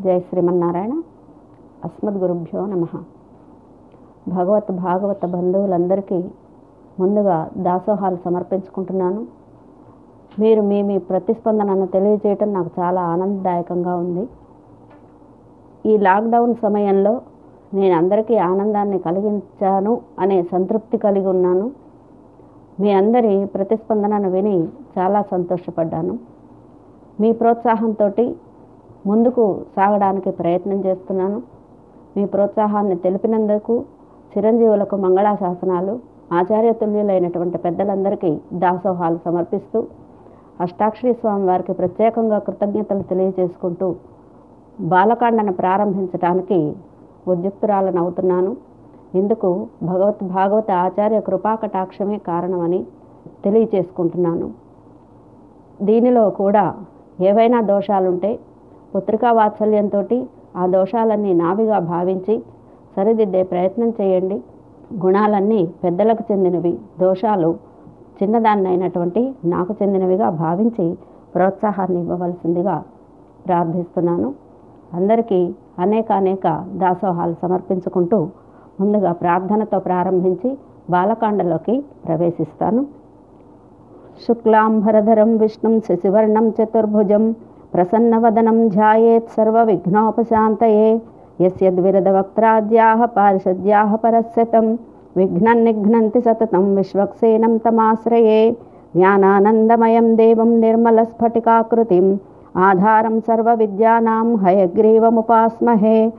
జై 0.00 0.20
శ్రీమన్నారాయణ. 0.20 1.02
అస్మద్గురుభ్యో 1.84 2.66
నమ. 2.66 2.84
భగవత్ 4.28 4.72
భాగవత 4.72 5.26
బంధువులందరికీ 5.26 6.24
ముందుగా 7.00 7.50
దాసోహాలు 7.56 8.16
సమర్పించుకుంటున్నాను. 8.24 9.26
మీరు 10.38 10.62
మీ 10.62 10.82
మీ 10.82 10.98
ప్రతిస్పందనను 10.98 11.86
తెలియజేయటం 11.86 12.52
నాకు 12.52 12.70
చాలా 12.80 13.02
ఆనందదాయకంగా 13.02 13.96
ఉంది. 13.96 14.28
ఈ 15.86 15.98
లాక్డౌన్ 15.98 16.54
సమయంలో 16.62 17.20
నేను 17.74 17.96
అందరికీ 17.96 18.36
ఆనందాన్ని 18.36 18.98
కలిగించాను 18.98 20.00
అనే 20.18 20.42
సంతృప్తి 20.42 20.98
కలిగి 20.98 21.26
ఉన్నాను. 21.26 21.70
మీ 22.80 22.92
అందరి 22.92 23.46
ప్రతిస్పందనను 23.54 24.30
విని 24.30 24.68
చాలా 24.98 25.22
సంతోషపడ్డాను. 25.22 26.18
మీ 27.20 27.32
ప్రోత్సాహంతో 27.32 28.08
ముందుకు 29.08 29.44
సాగడానికి 29.76 30.30
ప్రయత్నం 30.40 30.78
చేస్తున్నాను. 30.86 31.38
మీ 32.16 32.24
ప్రోత్సాహాన్ని 32.24 32.96
తెలిపినందుకు 33.04 33.74
చిరంజీవులకు 34.32 34.96
మంగళాశాసనాలు 35.04 35.94
ఆచార్యతుల్యులైనటువంటి 36.40 37.58
పెద్దలందరికీ 37.64 38.30
దాసోహాలు 38.62 39.18
సమర్పిస్తూ 39.26 39.78
అష్టాక్షరి 40.64 41.12
స్వామి 41.20 41.44
వారికి 41.50 41.72
ప్రత్యేకంగా 41.72 42.38
కృతజ్ఞతలు 42.46 43.04
తెలియజేసుకుంటూ 43.10 43.88
బాలకాండను 44.92 45.52
ప్రారంభించడానికి 45.52 46.58
ఉద్యుక్తురాలను 47.32 47.98
అవుతున్నాను. 48.02 48.52
ఇందుకు 49.20 49.48
భగవత్ 49.82 50.22
భాగవత 50.36 50.70
ఆచార్య 50.84 51.20
కృపాకటాక్షమే 51.20 52.18
కారణమని 52.30 52.80
తెలియచేసుకుంటున్నాను 53.44 54.46
దీనిలో 55.88 56.24
కూడా 56.30 56.64
ఏవైనా 57.30 57.58
దోషాలుంటే 57.72 58.30
పుత్రికా 58.96 59.32
వాత్సల్యంతో 59.32 60.04
ఆ 60.56 60.66
దోషాలన్నీ 60.66 61.32
నావిగా 61.32 61.78
భావించి 61.78 62.42
సరిదిద్దే 62.96 63.42
ప్రయత్నం 63.42 63.92
చేయండి. 64.00 64.42
గుణాలన్నీ 65.04 65.68
పెద్దలకు 65.84 66.24
చెందినవి. 66.32 66.78
దోషాలు 67.00 67.56
చిన్నదాన్నైనటువంటి 68.22 69.34
నాకు 69.44 69.74
చెందినవిగా 69.82 70.30
భావించి 70.30 70.98
ప్రోత్సాహాన్ని 71.34 72.00
ఇవ్వవలసిందిగా 72.00 72.82
ప్రార్థిస్తున్నాను. 73.46 74.34
అందరికీ 74.94 75.54
అనేక 75.78 76.12
అనేక 76.12 76.64
దాసోహాలు 76.72 77.34
సమర్పించుకుంటూ 77.42 78.28
ముందుగా 78.80 79.12
ప్రార్థనతో 79.12 79.78
ప్రారంభించి 79.78 80.58
బాలకాండలోకి 80.90 81.84
ప్రవేశిస్తాను. 82.06 82.86
శుక్లాంబరధరం 84.28 85.36
విష్ణుం 85.36 85.80
శశివర్ణం 85.80 86.48
చతుర్భుజం 86.48 87.34
प्रसन्नवदनं 87.72 88.68
ध्यायेत् 88.68 89.28
सर्वविघ्नोपशान्तये। 89.28 91.00
यस्य 91.40 91.70
द्विरदवक्त्राद्याः 91.70 93.06
पार्षद्याः 93.06 93.96
परस्य 93.96 94.44
तं 94.44 94.76
विघ्नन्निघ्नन्ति 95.16 96.20
सततं 96.20 96.76
विश्वक्सेनं 96.76 97.58
तमाश्रये। 97.58 98.56
ज्ञानानन्दमयं 98.96 100.16
देवं 100.16 100.46
निर्मलस्फटिकाकृतिम् 100.46 102.18
आधारं 102.56 103.20
सर्वविद्यानां 103.20 104.36
हयग्रीवमुपास्महे। 104.36 106.12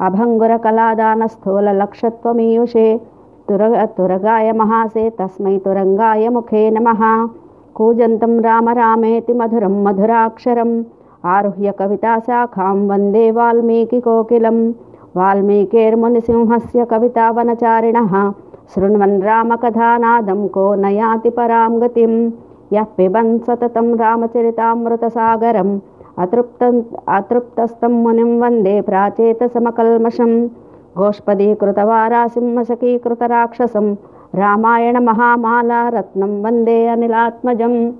अभङ्गुरकलादानस्थूललक्षत्वमीयुषे 0.00 3.00
तुर 3.48 3.86
तुरगाय 3.86 4.52
महासे 4.52 5.10
तस्मै 5.10 5.58
तुरङ्गाय 5.58 6.28
मुखे 6.28 6.70
नमः। 6.70 7.28
कूजन्तं 7.74 8.40
राम 8.40 8.68
रामेति 8.68 9.32
मधुरं 9.32 9.84
मधुराक्षरम्। 9.84 10.82
आरुह्य 11.24 11.72
कविताशाखां 11.78 12.88
वन्दे 12.88 13.30
वाल्मीकिकोकिलं 13.30 14.72
वाल्मीकेर्मुनिसिंहस्य 15.16 16.84
कवितावनचारिणः 16.84 18.32
शृण्वन् 18.74 19.22
रामकथानादं 19.22 20.48
को 20.48 20.74
नयाति 20.74 21.30
परां 21.30 21.82
गतिं 21.82 22.30
यः 22.72 22.84
पिबन् 22.96 23.38
सततं 23.38 23.96
रामचरितामृतसागरम्। 23.96 25.78
अतृप्त 26.18 26.86
अतृप्तस्तं 27.08 27.88
मुनिं 27.88 28.40
वन्दे 28.40 28.80
प्राचेतसमकल्मषं 28.80 30.48
गोष्पदीकृतवारासिंहसकीकृतराक्षसं 30.98 33.94
रामायणमहामाला 34.34 35.88
रत्नं 35.88 36.42
वन्दे 36.42 36.86
अनिलात्मजम्। 36.86 37.92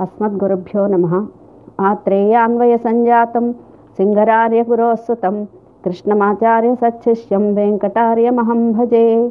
अस्मद्गुरुभ्यो 0.00 0.86
नमः। 0.86 1.43
ఆత్రేయాన్వయ 1.80 2.76
సంజాతం 2.76 3.52
సింగరార్య 3.98 4.62
గురోస్సుతం 4.62 5.44
కృష్ణమాచార్య 5.84 6.74
సచ్చిష్యం 6.74 7.54
వెంకటార్యమహం 7.54 8.72
భజే. 8.72 9.30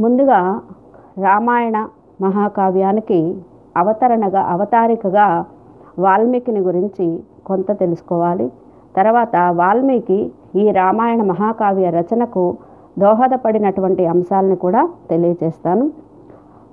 ముందుగా 0.00 0.60
రామాయణ 1.18 1.88
మహాకావ్యానికి 2.20 3.20
అవతరణగా 3.76 4.40
అవతారికగా 4.40 5.44
వాల్మీకిని 5.98 6.60
గురించి 6.60 7.06
కొంత 7.46 7.78
తెలుసుకోవాలి. 7.80 8.50
తర్వాత 8.96 9.36
వాల్మీకి 9.36 10.32
ఈ 10.56 10.70
రామాయణ 10.70 11.22
మహాకావ్య 11.22 11.90
రచనకు 11.90 12.56
దోహదపడినటువంటి 12.98 14.06
అంశాలను 14.06 14.56
కూడా 14.56 14.88
తెలియజేస్తాను 15.10 15.90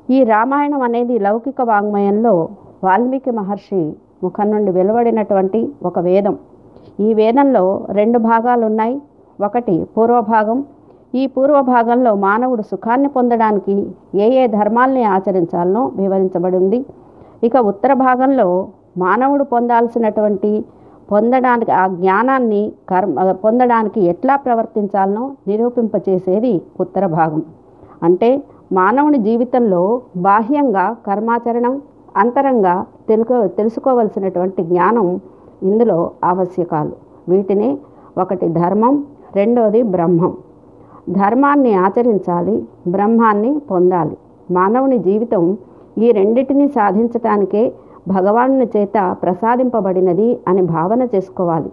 ఈ 0.10 0.24
రామాయణం 0.24 0.82
అనేది 0.82 1.20
లౌకిక 1.20 1.62
వాంగ్మయంలో 1.62 2.50
వాల్మీకి 2.84 3.32
మహర్షి 3.32 3.84
ముఖం 4.24 4.52
నుండి 4.52 4.72
వెలువడినటువంటి 4.72 5.72
ఒక 5.84 6.00
వేదం. 6.00 6.38
ఈ 7.00 7.14
వేదంలో 7.14 7.64
రెండు 7.92 8.20
భాగాలు 8.20 8.66
ఉన్నాయి. 8.66 9.02
ఒకటి 9.46 9.88
పూర్వభాగం. 9.98 10.66
ఈ 11.16 11.28
పూర్వభాగంలో 11.28 12.16
మానవుడు 12.16 12.62
సుఖాన్ని 12.62 13.10
పొందడానికి 13.10 13.76
ఏ 14.16 14.28
ఏ 14.30 14.48
ధర్మాల్ని 14.48 15.04
ఆచరించాలనో 15.04 15.92
వివరించబడింది. 15.96 16.86
ఇక 17.44 17.58
ఉత్తర 17.58 17.94
భాగంలో 17.94 18.68
మానవుడు 18.98 19.44
పొందాల్సినటువంటి 19.44 20.66
పొందడానికి 21.12 21.72
ఆ 21.72 21.88
జ్ఞానాన్ని 21.88 22.72
కర్మ 22.90 23.32
పొందడానికి 23.32 24.02
ఎట్లా 24.02 24.36
ప్రవర్తించాలనో 24.36 25.32
నిరూపింపచేసేది 25.48 26.62
ఉత్తర 26.80 27.06
భాగం. 27.08 27.42
అంటే 28.04 28.30
మానవుని 28.72 29.18
జీవితంలో 29.18 30.02
బాహ్యంగా 30.18 30.96
కర్మాచరణం 31.08 31.82
అంతరంగా 32.18 32.86
తెలుకో 33.10 33.48
తెలుసుకోవలసినటువంటి 33.48 34.64
జ్ఞానం 34.64 35.20
ఇందులో 35.64 36.12
ఆవశ్యకాలు. 36.24 36.92
వీటిని 37.30 37.78
ఒకటి 38.18 38.48
ధర్మం 38.48 39.06
రెండవది 39.36 39.82
బ్రహ్మం. 39.82 40.38
ధర్మాన్ని 41.10 41.74
ఆచరించాలి 41.74 42.66
బ్రహ్మాన్ని 42.88 43.60
పొందాలి. 43.60 44.18
మానవుని 44.52 44.98
జీవితం 45.00 45.58
ఈ 45.98 46.12
రెండింటిని 46.12 46.68
సాధించటానికే 46.68 47.74
భగవానుని 48.08 48.70
చేత 48.78 49.16
ప్రసాదింపబడినది 49.22 50.40
అని 50.48 50.62
భావన 50.62 51.04
చేసుకోవాలి. 51.04 51.72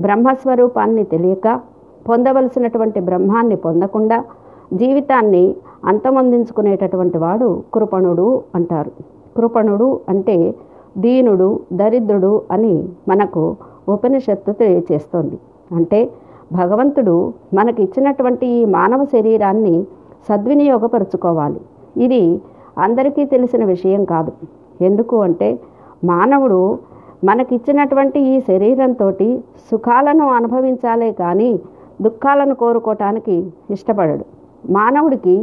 బ్రహ్మస్వరూపాన్ని 0.00 1.04
తెలియక 1.04 1.60
పొందవలసినటువంటి 2.08 3.00
బ్రహ్మాన్ని 3.00 3.56
పొందకుండా 3.56 4.24
జీవితాన్ని 4.72 5.56
అంతమొందించుకునేటటువంటి 5.84 7.18
వాడు 7.18 7.62
కృపణుడు 7.74 8.42
అంటారు. 8.54 9.13
కృపణుడు 9.36 10.00
అంటే 10.08 10.54
దీనుడు 10.98 11.60
దరిద్రుడు 11.72 12.42
అని 12.50 12.74
మనకు 13.08 13.56
ఉపనిషత్తు 13.88 14.52
తెలియచేస్తుంది. 14.52 15.38
అంటే 15.72 16.00
భగవంతుడు 16.52 17.34
మనకి 17.54 17.82
ఇచ్చినటువంటి 17.82 18.46
ఈ 18.46 18.64
మానవ 18.64 19.04
శరీరాన్ని 19.04 19.76
సద్వినియోగపరుచుకోవాలి. 20.28 21.60
ఇది 21.96 22.22
అందరికీ 22.78 23.24
తెలిసిన 23.24 23.64
విషయం 23.64 24.04
కాదు. 24.04 24.32
ఎందుకు 24.84 25.16
అంటే 25.20 25.48
మానవుడు 26.04 26.78
మనకిచ్చినటువంటి 27.24 28.20
ఈ 28.20 28.40
శరీరంతో 28.40 29.10
సుఖాలను 29.70 30.26
అనుభవించాలే 30.28 31.12
కానీ 31.12 31.50
దుఃఖాలను 32.02 32.54
కోరుకోవటానికి 32.54 33.36
ఇష్టపడడు. 33.70 34.24
మానవుడికి 34.72 35.36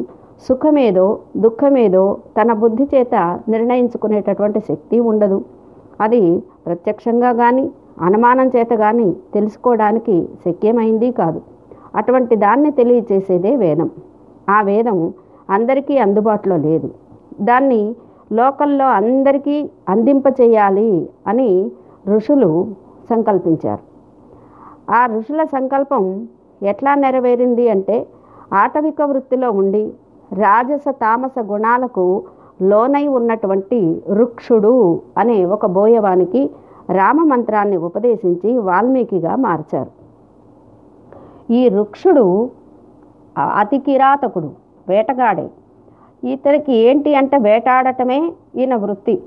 సుఖమేదో 0.47 1.19
దుఃఖమేదో 1.37 2.17
తన 2.41 2.53
బుద్ధి 2.53 2.87
చేత 2.95 3.39
నిర్ణయించుకునేటటువంటి 3.49 4.59
శక్తి 4.59 4.99
ఉండదు. 4.99 5.45
అది 6.01 6.43
ప్రత్యక్షంగా 6.65 7.33
కానీ 7.33 7.71
అనుమానం 8.01 8.47
చేత 8.47 8.69
కానీ 8.69 9.15
తెలుసుకోవడానికి 9.33 10.29
శక్యమైంది 10.45 11.11
కాదు. 11.11 11.41
అటువంటి 11.95 12.35
దాన్ని 12.35 12.71
తెలియచేసేదే 12.71 13.55
వేదం. 13.55 13.89
ఆ 14.49 14.61
వేదం 14.61 15.13
అందరికీ 15.49 15.97
అందుబాటులో 15.97 16.57
లేదు. 16.57 16.89
దాన్ని 17.41 17.95
లోకల్లో 18.31 18.85
అందరికీ 18.85 19.69
అందింపచేయాలి 19.89 21.09
అని 21.27 21.71
ఋషులు 22.07 22.67
సంకల్పించారు. 23.09 23.83
ఆ 24.91 25.05
ఋషుల 25.05 25.43
సంకల్పం 25.43 26.27
ఎట్లా 26.63 26.95
నెరవేరింది 26.95 27.69
అంటే 27.69 28.07
ఆటవిక 28.53 29.01
వృత్తిలో 29.01 29.51
ఉండి 29.51 29.93
రాజస 30.33 30.83
తామస 30.89 31.31
గుణాలకు 31.39 32.23
లోనై 32.61 33.07
ఉన్నటువంటి 33.07 34.03
రుక్షుడు 34.09 35.01
అనే 35.17 35.45
ఒక 35.45 35.65
బోయవానికి 35.65 36.51
రామ 36.89 37.23
మంత్రాన్ని 37.23 37.77
ఉపదేశించి 37.77 38.57
వాల్మీకిగా 38.57 39.35
మార్చారు. 39.35 39.91
ఈ 41.53 41.67
రుక్షుడు 41.67 42.49
అతి 43.59 43.77
కిరాతకుడు 43.77 44.49
వేటగాడే. 44.89 45.49
ఇతనికి 46.23 46.73
ఏంటి 46.73 47.15
అంటే 47.15 47.37
వేటాడటమే 47.37 48.33
ఈయన 48.55 48.75
వృత్తి. 48.75 49.23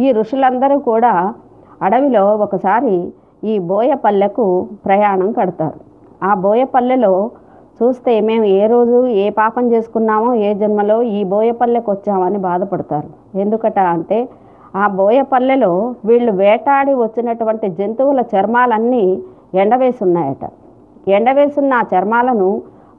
ఈ 0.00 0.12
ఋషులందరూ 0.12 0.78
కూడా 0.78 1.34
అడవిలో 1.82 2.36
ఒకసారి 2.36 3.12
ఈ 3.44 3.58
బోయపల్లెకు 3.58 4.68
ప్రయాణం 4.84 5.32
కడతారు. 5.32 5.80
ఆ 6.24 6.34
బోయపల్లెలో 6.34 7.30
చూస్తే 7.78 8.12
మేము 8.28 8.46
ఏ 8.58 8.64
రోజు 8.66 8.98
ఏ 9.22 9.26
పాపం 9.38 9.64
చేసుకున్నామో 9.72 10.28
ఏ 10.46 10.50
జన్మలో 10.60 10.96
ఈ 11.16 11.20
బోయపల్లెకు 11.32 11.88
వచ్చామని 11.94 12.38
బాధపడతారు. 12.48 13.08
ఎందుకట 13.42 13.78
అంటే 13.94 14.18
ఆ 14.82 14.84
బోయపల్లెలో 14.98 15.72
వీళ్ళు 16.08 16.32
వేటాడి 16.42 16.92
వచ్చినటువంటి 16.94 17.66
జంతువుల 17.80 18.20
చర్మాలన్నీ 18.34 19.04
ఎండవేసి 19.62 20.00
ఉన్నాయట 20.06 20.44
ఎండవేసున్న 21.16 21.72
ఆ 21.80 21.84
చర్మాలను 21.92 22.48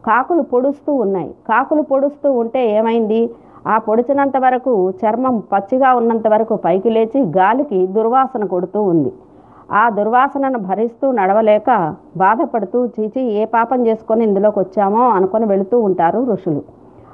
కాకులు 0.07 0.43
పొడుస్తూ 0.51 0.91
ఉన్నాయి. 1.05 1.29
కాకులు 1.49 1.83
పొడుస్తూ 1.91 2.27
ఉంటే 2.41 2.61
ఏమైంది? 2.77 3.21
ఆ 3.67 3.75
పొడిచినంత 3.87 4.37
వరకు 4.37 4.73
చర్మం 5.01 5.35
పచ్చిగా 5.53 5.89
ఉన్నంత 5.99 6.27
వరకు 6.33 6.55
పైకి 6.65 6.89
లేచి 6.95 7.19
గాలికి 7.37 7.79
దుర్వాసన 7.95 8.43
కొడుతూ 8.53 8.79
ఉంది. 8.93 9.11
ఆ 9.71 9.89
దుర్వాసనను 9.89 10.59
భరిస్తూ 10.59 11.11
నడవలేక 11.11 11.95
బాధపడుతూ 12.17 12.85
చీచి 12.85 13.21
ఏ 13.21 13.45
పాపం 13.45 13.87
చేసుకొని 13.87 14.23
ఇందులోకి 14.23 14.59
వచ్చామో 14.59 15.09
అనుకొని 15.09 15.45
వెళుతూ 15.45 15.79
ఉంటారు 15.79 16.25
ఋషులు. 16.31 16.63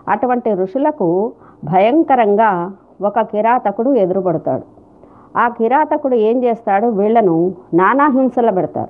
అటువంటి 0.07 0.53
ఋషులకు 0.53 1.31
భయంకరంగా 1.65 2.71
ఒక 3.01 3.19
కిరాతకుడు 3.19 3.93
ఎదురుపడతాడు. 3.93 4.61
ఆ 5.37 5.47
కిరాతకుడు 5.47 6.15
ఏం 6.15 6.43
చేస్తాడు? 6.43 6.87
వీళ్ళను 6.87 7.53
నానాహింసలు 7.73 8.51
పెడతారు. 8.51 8.89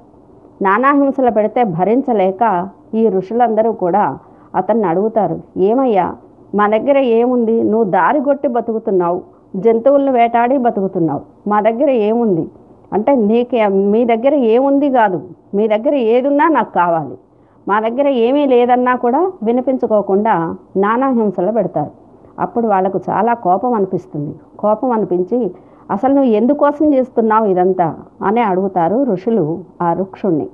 నానాహింసలు 0.63 1.31
పెడితే 1.31 1.63
భరించలేక 1.63 2.69
ఈ 2.94 3.10
ఋషులందరూ 3.10 3.72
కూడా 3.72 4.18
అతన్ని 4.56 4.88
అడుగుతారు 4.88 5.42
ఏమయ్యా 5.58 6.16
మా 6.56 6.68
దగ్గర 6.68 6.98
ఏముంది? 6.98 7.63
నువ్వు 7.63 7.84
దారి 7.84 8.22
కొట్టి 8.22 8.48
బతుకుతున్నావు 8.48 9.22
జంతువులను 9.56 10.12
వేటాడి 10.12 10.58
బతుకుతున్నావు. 10.58 11.22
మా 11.50 11.62
దగ్గర 11.62 11.90
ఏముంది? 11.90 12.50
అంటే 12.94 13.16
నీకే 13.16 13.68
మీ 13.68 14.06
దగ్గర 14.06 14.36
ఏముంది 14.36 14.90
కాదు. 14.90 15.22
మీ 15.56 15.68
దగ్గర 15.68 15.96
ఏదున్నా 15.96 16.48
నాకు 16.48 16.74
కావాలి. 16.74 17.18
మా 17.68 17.80
దగ్గర 17.80 18.08
ఏమీ 18.08 18.46
లేదన్నా 18.46 18.96
కూడా 18.96 19.32
వినిపించుకోకుండా 19.44 20.56
నానా 20.78 21.08
హింసలు 21.10 21.52
పెడతారు. 21.52 21.92
అప్పుడు 22.40 22.68
వాళ్ళకు 22.68 23.00
చాలా 23.10 23.34
కోపం 23.34 23.74
అనిపిస్తుంది. 23.74 24.36
కోపం 24.60 24.92
అనిపించి 24.92 25.52
అసలు 25.92 26.14
నువ్వు 26.14 26.32
ఎందుకోసం 26.32 26.94
చేస్తున్నావు 26.94 27.46
ఇదంతా? 27.46 27.96
అని 28.26 28.42
అడుగుతారు 28.42 29.04
ఋషులు 29.04 29.60
ఆ 29.82 29.94
రుక్షుణ్ణి. 29.94 30.48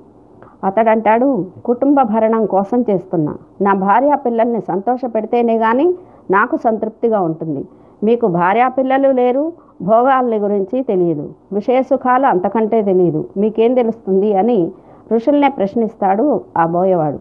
అతడంటాడు 0.64 1.46
కుటుంబ 1.64 2.02
భరణం 2.02 2.46
కోసం 2.46 2.84
చేస్తున్నా. 2.90 3.36
నా 3.60 3.74
భార్య 3.74 4.16
పిల్లల్ని 4.26 4.60
సంతోష 4.60 5.00
పెడితేనే 5.06 5.58
కానీ 5.58 5.94
నాకు 6.30 6.56
సంతృప్తిగా 6.56 7.20
ఉంటుంది. 7.20 7.64
మీకు 8.04 8.26
భార్యా 8.26 8.68
పిల్లలు 8.68 9.12
లేరు 9.12 9.52
భోగాల 9.82 10.42
గురించి 10.42 10.82
తెలియదు. 10.82 11.28
విషయ 11.52 11.82
సుఖాలు 11.82 12.26
అంతకంటే 12.26 12.82
తెలియదు. 12.82 13.28
మీకేం 13.36 13.74
తెలుస్తుంది 13.74 14.34
అని 14.34 14.70
ఋషుల్నే 15.12 15.48
ప్రశ్నిస్తాడు 15.48 16.40
ఆ 16.56 16.66
బోయవాడు. 16.66 17.18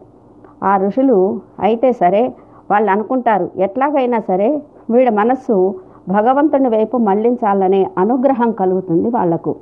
ఆ 0.64 0.78
ఋషులు 0.78 1.40
అయితే 1.60 1.92
సరే 1.92 2.34
వాళ్ళు 2.72 2.92
అనుకుంటారు. 2.92 3.50
ఎట్లాగైనా 3.58 4.20
సరే 4.20 4.62
వీడి 4.90 5.12
మనస్సు 5.12 5.76
భగవంతుని 6.10 6.70
వైపు 6.70 6.98
మళ్ళించాలనే 6.98 7.88
అనుగ్రహం 7.98 8.52
కలుగుతుంది 8.52 9.10
వాళ్ళకు. 9.10 9.56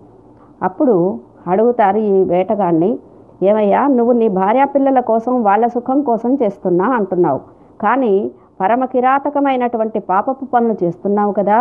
అప్పుడు 0.63 1.19
అడుగుతారు 1.47 1.97
ఈ 1.97 2.23
వేటగాడిని 2.23 2.99
ఏమయ్యా 3.43 3.87
నువ్వు 3.87 4.13
నీ 4.13 4.27
భార్యా 4.27 4.65
పిల్లల 4.65 4.99
కోసం 4.99 5.43
వాళ్ళ 5.43 5.67
సుఖం 5.67 6.01
కోసం 6.01 6.33
చేస్తున్నా 6.33 6.85
అంటున్నావు. 6.85 7.39
కానీ 7.81 8.31
పరమ 8.59 8.85
కిరాతకమైనటువంటి 8.85 9.99
పాపపు 9.99 10.45
పనులు 10.45 10.75
చేస్తున్నావు 10.83 11.31
కదా 11.31 11.57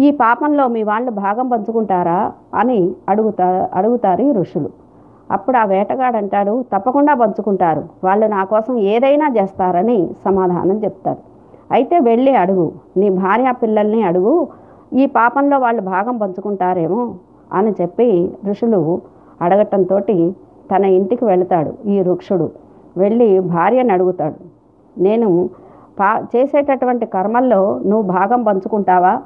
ఈ 0.00 0.10
పాపంలో 0.10 0.68
మీ 0.68 0.82
వాళ్ళు 0.82 1.10
భాగం 1.10 1.48
పంచుకుంటారా? 1.48 2.32
అని 2.54 2.78
అడుగుతా 3.08 3.68
అడుగుతారు 3.74 4.22
ఈ 4.22 4.32
ఋషులు. 4.32 4.70
అప్పుడు 5.30 5.56
ఆ 5.56 5.64
వేటగాడంటాడు 5.64 6.64
తప్పకుండా 6.72 7.14
పంచుకుంటారు 7.14 7.82
వాళ్ళు 8.04 8.26
నా 8.26 8.44
కోసం 8.44 8.76
ఏదైనా 8.92 9.26
చేస్తారని 9.36 9.98
సమాధానం 10.26 10.76
చెప్తారు. 10.84 11.20
అయితే 11.72 11.98
వెళ్ళి 11.98 12.36
అడుగు 12.36 12.72
నీ 12.96 13.10
భార్య 13.10 13.52
పిల్లల్ని 13.52 14.02
అడుగు 14.02 14.34
ఈ 14.92 15.06
పాపంలో 15.06 15.58
వాళ్ళు 15.58 15.82
భాగం 15.82 16.18
పంచుకుంటారేమో 16.18 17.02
అని 17.52 17.70
చెప్పి 17.80 18.08
ఋషులు 18.46 18.80
అడగటంతో 19.40 19.98
తన 20.70 20.84
ఇంటికి 20.84 21.24
వెళతాడు 21.24 21.74
ఈ 21.86 22.00
వృక్షుడు 22.00 22.46
వెళ్ళి 22.96 23.40
భార్యని 23.40 23.92
అడుగుతాడు 23.92 24.38
నేను 24.98 25.28
పా 26.00 26.22
చేసేటటువంటి 26.36 27.06
కర్మల్లో 27.06 27.80
నువ్వు 27.86 28.02
భాగం 28.12 28.42
పంచుకుంటావా? 28.42 29.18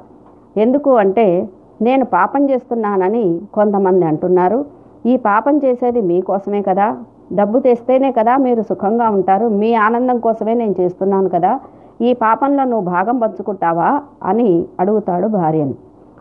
ఎందుకు 0.57 0.95
అంటే 0.95 1.49
నేను 1.81 2.05
పాపం 2.05 2.49
చేస్తున్నానని 2.49 3.41
కొంతమంది 3.53 4.05
అంటున్నారు. 4.05 4.65
ఈ 5.05 5.17
పాపం 5.17 5.57
చేసేది 5.57 6.01
మీకోసమే 6.01 6.61
కదా? 6.61 6.97
డబ్బు 7.33 7.59
తెస్తేనే 7.59 8.11
కదా 8.11 8.37
మీరు 8.37 8.61
సుఖంగా 8.61 9.09
ఉంటారు. 9.09 9.47
మీ 9.47 9.73
ఆనందం 9.73 10.19
కోసమే 10.19 10.53
నేను 10.53 10.75
చేస్తున్నాను 10.79 11.29
కదా? 11.29 11.59
ఈ 12.01 12.13
పాపంలో 12.13 12.63
నువ్వు 12.63 12.85
భాగం 12.85 13.19
పంచుకుంటావా? 13.19 14.01
అని 14.23 14.65
అడుగుతాడు 14.79 15.27
భార్యను. 15.27 15.73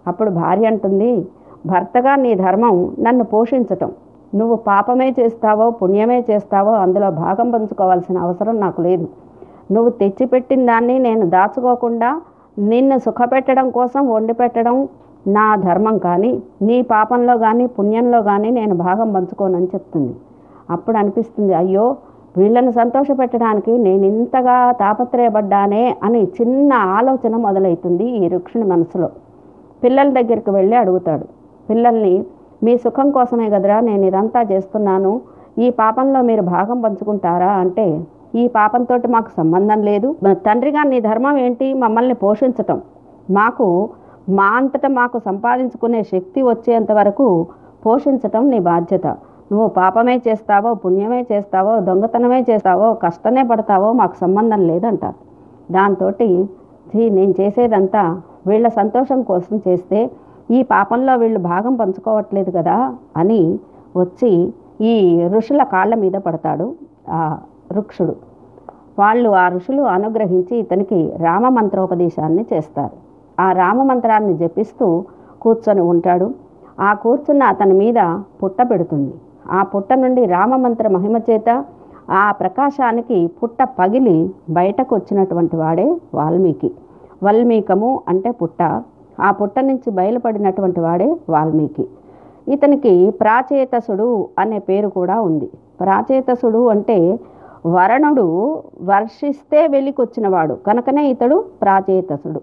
అప్పుడు 0.06 0.30
భార్య 0.30 0.66
అంటుంది 0.66 1.26
భర్తగా 1.66 2.16
నీ 2.16 2.34
ధర్మం 2.34 2.96
నన్ను 3.00 3.24
పోషించటం. 3.24 3.92
నువ్వు 4.34 4.56
పాపమే 4.56 5.14
చేస్తావో 5.20 5.70
పుణ్యమే 5.70 6.24
చేస్తావో 6.30 6.72
అందులో 6.72 7.10
భాగం 7.10 7.50
పంచుకోవాల్సిన 7.50 8.18
అవసరం 8.18 8.60
నాకు 8.60 8.82
లేదు. 8.82 9.08
నువ్వు 9.72 9.90
తెచ్చిపెట్టిన 9.90 10.66
దాన్ని 10.66 10.99
నేను 10.99 11.25
దాచుకోకుండా 11.31 12.11
నిన్ను 12.58 12.99
సుఖపెట్టడం 12.99 13.70
కోసం 13.70 14.02
వండి 14.08 14.32
పెట్టడం 14.32 14.76
నా 15.37 15.56
ధర్మం 15.56 15.99
కానీ 15.99 16.32
నీ 16.62 16.82
పాపంలో 16.82 17.38
కానీ 17.38 17.66
పుణ్యంలో 17.66 18.22
కానీ 18.22 18.50
నేను 18.50 18.75
భాగం 18.75 19.08
పంచుకోనని 19.12 19.69
చెప్తుంది. 19.75 20.14
అప్పుడు 20.70 20.96
అనిపిస్తుంది 20.96 21.55
అయ్యో 21.55 21.96
వీళ్ళని 22.37 22.72
సంతోషపెట్టడానికి 22.72 23.72
నేను 23.78 24.05
ఇంతగా 24.05 24.72
తాపత్రయపడ్డానే 24.72 25.96
అని 26.02 26.20
చిన్న 26.38 26.72
ఆలోచన 26.72 27.37
మొదలవుతుంది 27.37 28.05
ఈ 28.05 28.28
వృక్షుని 28.28 28.64
మనసులో. 28.64 29.08
పిల్లల 29.84 30.08
దగ్గరికి 30.19 30.50
వెళ్ళి 30.50 30.76
అడుగుతాడు 30.76 31.26
పిల్లల్ని 31.69 32.25
మీ 32.64 32.76
సుఖం 32.76 33.11
కోసమే 33.11 33.50
కదరా 33.50 33.81
నేను 33.81 34.05
ఇదంతా 34.06 34.43
చేస్తున్నాను. 34.52 35.20
ఈ 35.58 35.70
పాపంలో 35.70 36.22
మీరు 36.22 36.43
భాగం 36.43 36.81
పంచుకుంటారా? 36.81 37.50
అంటే 37.52 37.87
ఈ 38.35 38.45
పాపంతో 38.57 38.95
మాకు 39.14 39.31
సంబంధం 39.38 39.81
లేదు. 39.91 40.09
తండ్రిగా 40.47 40.83
నీ 40.93 40.99
ధర్మం 41.09 41.37
ఏంటి? 41.47 41.67
మమ్మల్ని 41.83 42.17
పోషించటం. 42.25 42.79
మాకు 43.38 43.67
మా 44.38 44.49
అంతటా 44.59 44.88
మాకు 45.00 45.17
సంపాదించుకునే 45.29 46.00
శక్తి 46.12 46.41
వచ్చేంత 46.50 46.91
వరకు 46.99 47.26
పోషించటం 47.85 48.43
నీ 48.53 48.59
బాధ్యత. 48.71 49.07
నువ్వు 49.53 49.69
పాపమే 49.79 50.17
చేస్తావో 50.26 50.71
పుణ్యమే 50.83 51.21
చేస్తావో 51.33 51.73
దొంగతనమే 51.88 52.41
చేస్తావో 52.50 52.87
కష్టమే 53.05 53.43
పడతావో 53.43 53.88
మాకు 53.93 54.17
సంబంధం 54.21 54.61
లేదంటారు 54.71 55.19
దాంతో 55.76 56.09
నేను 57.19 57.33
చేసేదంతా 57.41 58.03
వీళ్ళ 58.47 58.67
సంతోషం 58.79 59.21
కోసం 59.31 59.57
చేస్తే 59.67 60.00
ఈ 60.57 60.59
పాపంలో 60.73 61.12
వీళ్ళు 61.17 61.41
భాగం 61.53 61.75
పంచుకోవట్లేదు 61.76 62.50
కదా 62.50 62.76
అని 63.17 63.41
వచ్చి 63.97 64.31
ఈ 64.91 64.95
ఋషుల 65.35 65.62
కాళ్ళ 65.73 65.95
మీద 65.95 66.17
పడతాడు. 66.26 66.67
ఋక్షుడు 67.73 68.16
వాళ్ళు 68.99 69.30
ఆ 69.30 69.49
ఋషులు 69.49 69.83
అనుగ్రహించి 69.83 70.56
ఇతనికి 70.56 71.12
రామ 71.16 71.49
మంత్రోపదేశాన్ని 71.49 72.47
చేస్తారు. 72.52 72.97
ఆ 73.42 73.52
రామ 73.52 73.83
మంత్రాన్ని 73.83 74.35
జపిస్తూ 74.35 75.04
కూర్చొని 75.42 75.80
ఉంటాడు. 75.80 76.35
ఆ 76.80 76.94
కూర్చున్న 76.94 77.42
అతని 77.42 77.73
మీద 77.73 78.18
పుట్ట 78.42 78.62
పెడుతుంది. 78.62 79.14
ఆ 79.50 79.62
పుట్ట 79.62 79.92
నుండి 79.92 80.26
రామమంత్ర 80.26 80.88
మహిమ 80.88 81.16
చేత 81.16 81.64
ఆ 82.11 82.33
ప్రకాశానికి 82.33 83.30
పుట్ట 83.42 83.62
పగిలి 83.62 84.30
బయటకు 84.50 84.94
వచ్చినటువంటి 84.94 85.56
వాడే 85.56 85.97
వాల్మీకి. 86.14 86.71
వల్మీకము 87.23 88.02
అంటే 88.09 88.30
పుట్ట. 88.30 88.83
ఆ 89.21 89.30
పుట్ట 89.30 89.59
నుంచి 89.59 89.90
బయలుపడినటువంటి 89.90 90.80
వాడే 90.80 91.16
వాల్మీకి. 91.28 91.88
ఇతనికి 92.49 93.11
ప్రాచేతసుడు 93.11 94.28
అనే 94.38 94.59
పేరు 94.59 94.88
కూడా 94.88 95.21
ఉంది. 95.21 95.50
ప్రాచేతసుడు 95.80 96.68
అంటే 96.68 97.18
వరణుడు 97.66 98.62
వర్షిస్తే 98.80 99.66
వెలికొచ్చినవాడు. 99.66 100.54
కనుకనే 100.54 101.11
ఇతడు 101.11 101.44
ప్రాచేతసుడు. 101.62 102.40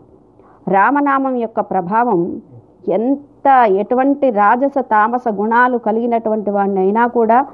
రామనామం 0.68 1.36
యొక్క 1.36 1.60
ప్రభావం 1.60 2.42
ఎంత 2.90 3.48
ఎటువంటి 3.68 4.30
రాజస 4.30 4.72
తామస 4.80 5.24
గుణాలు 5.34 5.78
కలిగినటువంటి 5.78 6.52
వాడినైనా 6.52 7.08
కూడా 7.08 7.46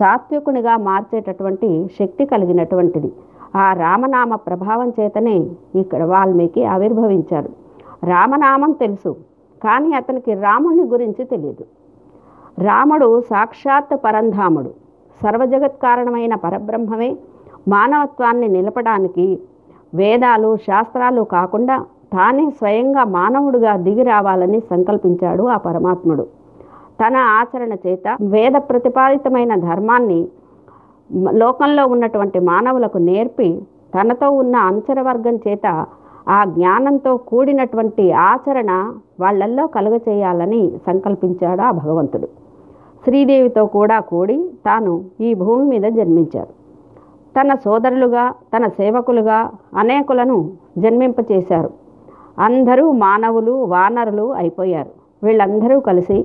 సాత్వికునిగా 0.00 0.76
మార్చేటటువంటి 0.76 1.90
శక్తి 1.98 2.26
కలిగినటువంటిది. 2.26 3.12
ఆ 3.56 3.72
రామనామ 3.72 4.34
ప్రభావం 4.34 4.92
చేతనే 5.00 5.50
ఇక్కడ 5.74 6.04
వాల్మీకి 6.04 6.64
ఆవిర్భవించాడు. 6.64 7.50
రామనామం 8.06 8.72
తెలుసు 8.72 9.16
కానీ 9.64 9.92
అతనికి 9.92 10.34
రాముని 10.34 10.82
గురించి 10.82 11.24
తెలియదు. 11.24 11.64
రాముడు 12.58 13.20
సాక్షాత్ 13.20 14.04
పరంధాముడు. 14.04 14.83
సర్వజగత్ 15.22 15.82
కారణమైన 15.82 16.34
పరబ్రహ్మమే 16.34 17.16
మానవత్వాన్ని 17.68 18.48
నిలపడానికి 18.48 19.26
వేదాలు 19.94 20.56
శాస్త్రాలు 20.56 21.22
కాకుండా 21.22 21.76
తానే 22.12 22.50
స్వయంగా 22.50 23.04
మానవుడిగా 23.04 23.76
దిగి 23.76 24.02
రావాలని 24.02 24.60
సంకల్పించాడు 24.60 25.44
ఆ 25.44 25.56
పరమాత్ముడు. 25.56 26.24
తన 27.00 27.16
ఆచరణ 27.16 27.72
చేత 27.86 28.16
వేద 28.20 28.56
ప్రతిపాదితమైన 28.68 29.54
ధర్మాన్ని 29.54 30.20
లోకంలో 31.32 31.86
ఉన్నటువంటి 31.86 32.38
మానవులకు 32.38 32.98
నేర్పి 32.98 33.48
తనతో 33.94 34.30
ఉన్న 34.30 34.56
అనుచరవర్గం 34.56 35.36
చేత 35.48 35.66
ఆ 36.28 36.44
జ్ఞానంతో 36.44 37.16
కూడినటువంటి 37.16 38.12
ఆచరణ 38.12 38.72
వాళ్ళల్లో 39.20 39.66
కలుగచేయాలని 39.66 40.62
సంకల్పించాడు 40.86 41.62
ఆ 41.62 41.70
భగవంతుడు. 41.70 42.28
శ్రీదేవితో 43.04 43.66
కూడా 43.66 44.00
కూడి 44.00 44.50
తాను 44.66 45.04
ఈ 45.20 45.34
భూమి 45.34 45.64
మీద 45.64 45.92
జన్మించారు. 45.92 46.52
తన 47.36 47.54
సోదరులుగా 47.64 48.24
తన 48.54 48.66
సేవకులుగా 48.68 49.38
అనేకులను 49.76 50.50
జన్మింపచేశారు. 50.78 51.70
అందరూ 52.38 52.92
మానవులు 52.92 53.52
వానరులు 53.64 54.32
అయిపోయారు. 54.32 54.90
వీళ్ళందరూ 55.22 55.80
కలిసి 55.80 56.24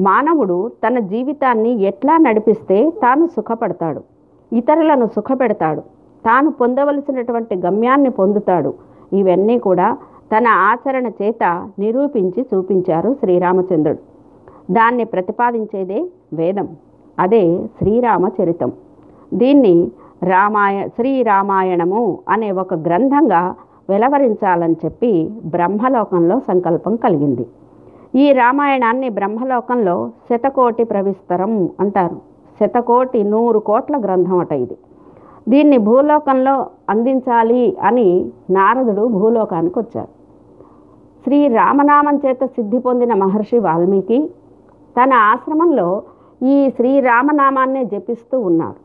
మానవుడు 0.00 0.70
తన 0.86 0.98
జీవితాన్ని 0.98 1.72
ఎట్లా 1.82 2.16
నడిపిస్తే 2.16 2.90
తాను 3.02 3.26
సుఖపడతాడు 3.26 4.00
ఇతరులను 4.52 5.06
సుఖపెడతాడు 5.06 5.80
తాను 6.24 6.50
పొందవలసినటువంటి 6.50 7.56
గమ్యాన్ని 7.56 8.10
పొందుతాడు 8.10 8.74
ఇవన్నీ 9.12 9.58
కూడా 9.58 9.96
తన 10.32 10.46
ఆచరణ 10.48 11.06
చేత 11.08 11.44
నిరూపించి 11.78 12.46
చూపించారు 12.54 13.14
శ్రీరామచంద్రుడు. 13.14 14.11
దాన్ని 14.72 15.04
ప్రతిపాదించేదే 15.04 16.06
వేదం. 16.32 16.68
అదే 17.18 17.66
శ్రీరామచరితం. 17.78 18.72
దీన్ని 19.34 19.90
రామాయ 20.22 20.88
శ్రీరామాయణము 20.88 22.18
అనే 22.28 22.52
ఒక 22.52 22.74
గ్రంథంగా 22.74 23.54
వెలవరించాలని 23.90 24.76
చెప్పి 24.84 25.30
బ్రహ్మలోకంలో 25.44 26.40
సంకల్పం 26.40 26.96
కలిగింది. 26.96 27.46
ఈ 28.14 28.32
రామాయణాన్ని 28.32 29.08
బ్రహ్మలోకంలో 29.08 30.10
శతకోటి 30.30 30.84
ప్రవిస్తరం 30.84 31.68
అంటారు. 31.80 32.16
శతకోటి 32.60 33.22
నూరు 33.22 33.58
కోట్ల 33.58 33.96
గ్రంథం 34.04 34.38
అట 34.38 34.52
ఇది. 34.52 34.76
దీన్ని 35.48 35.78
భూలోకంలో 35.78 36.66
అందించాలి 36.90 37.76
అని 37.82 38.30
నారదుడు 38.50 39.06
భూలోకానికి 39.06 39.78
వచ్చారు. 39.78 40.08
శ్రీ 41.24 41.48
రామనామం 41.48 42.20
చేత 42.26 42.44
సిద్ధి 42.44 42.78
పొందిన 42.78 43.14
మహర్షి 43.14 43.58
వాల్మీకి 43.58 44.30
తన 44.96 45.12
ఆశ్రమంలో 45.12 46.02
ఈ 46.42 46.70
శ్రీరామనామాన్నే 46.76 47.84
జపిస్తూ 47.84 48.40
ఉన్నారు 48.40 48.80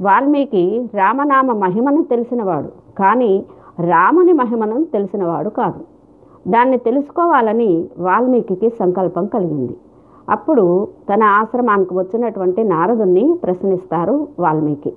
వాల్మీకి 0.00 0.90
రామనామ 0.94 1.52
మహిమను 1.52 2.02
తెలిసినవాడు 2.02 2.96
కానీ 2.98 3.44
రాముని 3.80 4.32
మహిమను 4.32 4.84
తెలిసినవాడు 4.84 5.48
కాదు. 5.48 5.84
దాన్ని 6.50 6.78
తెలుసుకోవాలని 6.78 7.88
వాల్మీకి 7.98 8.70
సంకల్పం 8.70 9.26
కలిగింది. 9.26 9.76
అప్పుడు 10.28 10.88
తన 11.12 11.22
ఆశ్రమానికి 11.22 11.94
వచ్చినటువంటి 11.94 12.64
నారదుణ్ణి 12.64 13.38
ప్రశ్నిస్తారు 13.42 14.28
వాల్మీకి. 14.38 14.92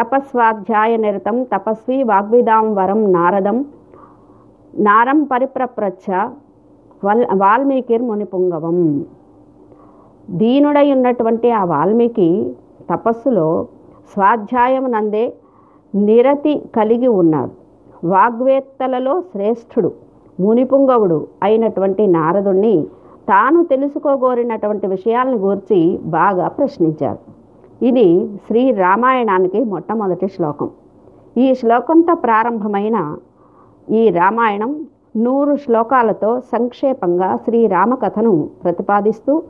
తపస్వాధ్యాయ 0.00 0.96
నిరతం 0.96 1.42
తపస్వి 1.42 2.02
వాగ్విదాం 2.02 2.74
వరం 2.74 3.12
నారదం 3.12 3.64
నారం 4.78 5.22
పరిప్రప్రచ్ఛ 5.22 6.28
వల్ 7.04 7.26
వాల్మీకిర్ 7.32 8.02
మునిపుంగవం. 8.02 9.04
దీనుడై 10.30 10.92
ఉన్నటువంటి 10.92 11.50
ఆ 11.50 11.64
వాల్మీకి 11.64 12.54
తపస్సులో 12.90 13.66
స్వాధ్యాయం 14.12 14.92
నందే 14.92 15.34
నిరతి 15.94 16.62
కలిగి 16.76 17.08
ఉన్నాడు. 17.08 17.50
వాగ్వేత్తలలో 18.06 19.20
శ్రేష్ఠుడు 19.20 19.92
మునిపుంగవుడు 20.40 21.26
అయినటువంటి 21.42 22.06
నారదుణ్ణి 22.06 22.86
తాను 23.28 23.64
తెలుసుకోగోరినటువంటి 23.64 24.86
విషయాలను 24.86 25.36
గూర్చి 25.36 25.98
బాగా 26.04 26.48
ప్రశ్నించారు. 26.48 27.18
ఇది 27.84 28.28
శ్రీ 28.46 28.70
రామాయణానికి 28.70 29.64
మొట్టమొదటి 29.64 30.28
శ్లోకం. 30.28 30.70
ఈ 31.36 31.54
శ్లోకంతో 31.54 32.14
ప్రారంభమైన 32.14 33.16
ఈ 33.90 34.10
రామాయణం 34.10 34.86
నూరు 35.16 35.56
శ్లోకాలతో 35.56 36.40
సంక్షేపంగా 36.40 37.36
శ్రీరామకథను 37.36 38.50
ప్రతిపాదిస్తూ 38.64 39.42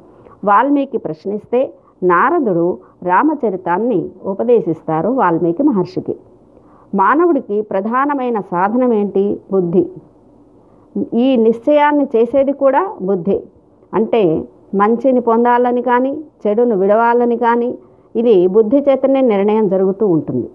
వాల్మీకి 0.45 0.99
ప్రశ్నిస్తే 0.99 1.75
నారదుడు 2.03 2.79
రామచరితాన్ని 3.03 4.01
ఉపదేశిస్తారు 4.23 5.09
వాల్మీకి 5.09 5.63
మహర్షికి. 5.63 6.17
మానవుడికి 6.95 7.63
ప్రధానమైన 7.63 8.41
సాధనం 8.41 8.93
ఏంటి 8.93 9.41
బుద్ధి. 9.53 9.85
ఈ 11.15 11.37
నిశ్చయాన్ని 11.37 12.07
చేసేది 12.17 12.53
కూడా 12.53 12.83
బుద్ధి. 13.03 13.39
అంటే 13.95 14.23
మంచిని 14.75 15.21
పొందాలని 15.21 15.83
కానీ 15.83 16.25
చెడును 16.47 16.77
విడవాలని 16.77 17.37
కానీ 17.37 17.79
ఇది 18.17 18.47
బుద్ధి 18.47 18.81
చేతనే 18.81 19.21
నిర్ణయం 19.21 19.69
జరుగుతూ 19.69 20.07
ఉంటుంది. 20.07 20.49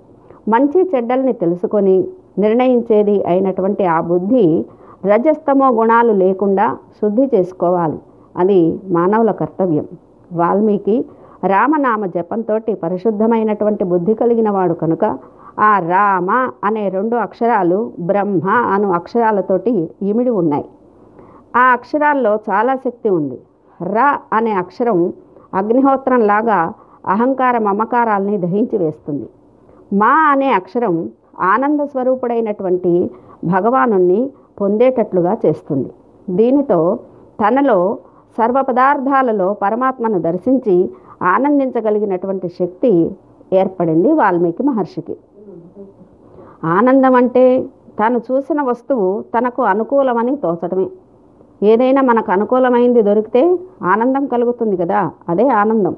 మంచి 0.47 0.79
చెడ్డల్ని 0.95 1.33
తెలుసుకొని 1.33 2.07
నిర్ణయించేది 2.39 3.23
అయినటువంటి 3.27 3.85
ఆ 3.85 4.01
బుద్ధి 4.01 4.65
రజస్తమో 5.05 5.67
గుణాలు 5.69 6.13
లేకుండా 6.13 6.77
శుద్ధి 7.01 7.25
చేసుకోవాలి. 7.35 7.99
అది 8.37 8.79
మానవుల 8.89 9.31
కర్తవ్యం. 9.31 9.87
వాల్మీకి 10.33 11.05
రామనామ 11.43 12.05
జపంతో 12.05 12.59
పరిశుద్ధమైనటువంటి 12.83 13.83
బుద్ధి 13.83 14.13
కలిగిన 14.13 14.49
వాడు 14.49 14.73
కనుక 14.73 15.17
ఆ 15.59 15.79
రామ 15.79 16.51
అనే 16.63 16.89
రెండు 16.89 17.15
అక్షరాలు 17.15 17.91
బ్రహ్మ 17.99 18.49
అను 18.49 18.91
అక్షరాలతోటి 18.91 19.89
ఇమిడి 20.01 20.29
ఉన్నాయి. 20.29 20.65
ఆ 21.55 21.71
అక్షరాల్లో 21.71 22.39
చాలా 22.49 22.75
శక్తి 22.75 23.09
ఉంది. 23.09 23.39
ర 23.81 24.17
అనే 24.33 24.51
అక్షరం 24.51 25.13
అగ్నిహోత్రంలాగా 25.53 26.73
అహంకార 27.07 27.57
మమకారాల్ని 27.57 28.37
దహించి 28.37 28.77
వేస్తుంది. 28.77 29.29
మా 29.93 30.31
అనే 30.31 30.51
అక్షరం 30.51 31.09
ఆనంద 31.39 31.79
స్వరూపుడైనటువంటి 31.81 33.11
భగవానుణ్ణి 33.45 34.29
పొందేటట్లుగా 34.61 35.37
చేస్తుంది. 35.45 35.89
దీనితో 36.29 36.99
తనలో 37.43 37.97
సర్వ 38.37 38.61
పదార్థాలలో 38.61 39.53
పరమాత్మను 39.53 40.19
దర్శించి 40.21 40.89
ఆనందించగలిగినటువంటి 41.21 42.47
శక్తి 42.49 43.11
ఏర్పడింది 43.53 44.11
వాల్మీకి 44.11 44.63
మహర్షికి. 44.63 45.15
ఆనందం 46.65 47.15
అంటే 47.15 47.65
తాను 47.99 48.17
చూసిన 48.17 48.61
వస్తువు 48.61 49.23
తనకు 49.35 49.61
అనుకూలమని 49.63 50.35
తోచడమే 50.35 50.87
ఏదైనా 51.63 52.01
మనకు 52.01 52.31
అనుకూలమైంది 52.31 53.01
దొరికితే 53.01 53.59
ఆనందం 53.83 54.25
కలుగుతుంది 54.25 54.77
కదా 54.77 55.11
అదే 55.29 55.47
ఆనందం. 55.47 55.95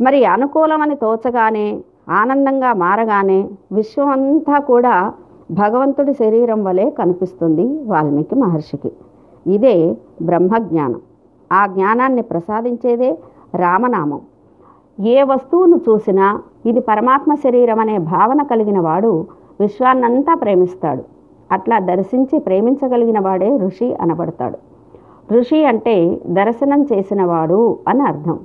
మరి 0.00 0.24
అనుకూలమని 0.24 0.96
తోచగానే 0.96 1.80
ఆనందంగా 2.08 2.72
మారగానే 2.72 3.48
విశ్వం 3.72 4.08
అంతా 4.08 4.58
కూడా 4.58 5.12
భగవంతుడి 5.50 6.12
శరీరం 6.12 6.64
వలె 6.64 6.90
కనిపిస్తుంది 6.90 7.66
వాల్మీకి 7.86 8.34
మహర్షికి. 8.34 8.92
ఇదే 9.46 9.96
బ్రహ్మజ్ఞానం. 10.22 11.00
ఆ 11.52 11.66
జ్ఞానాన్ని 11.66 12.22
ప్రసాదించేదే 12.22 13.18
రామనామం. 13.54 14.20
ఏ 15.00 15.22
వస్తువును 15.22 15.80
చూసినా 15.88 16.40
ఇది 16.66 16.80
పరమాత్మ 16.80 17.34
శరీరం 17.34 17.80
అనే 17.80 17.98
భావన 17.98 18.42
కలిగిన 18.42 18.80
వాడు 18.80 19.26
విశ్వాన్నంతా 19.60 20.34
ప్రేమిస్తాడు. 20.34 21.04
అట్లా 21.52 21.78
దర్శించి 21.78 22.38
ప్రేమించగలిగిన 22.38 23.18
వాడే 23.20 23.56
ఋషి 23.56 23.94
అనబడతాడు. 23.94 24.58
ఋషి 25.32 25.64
అంటే 25.64 26.20
దర్శనం 26.26 26.86
చేసినవాడు 26.92 27.78
అని 27.88 28.02
అర్థం. 28.02 28.38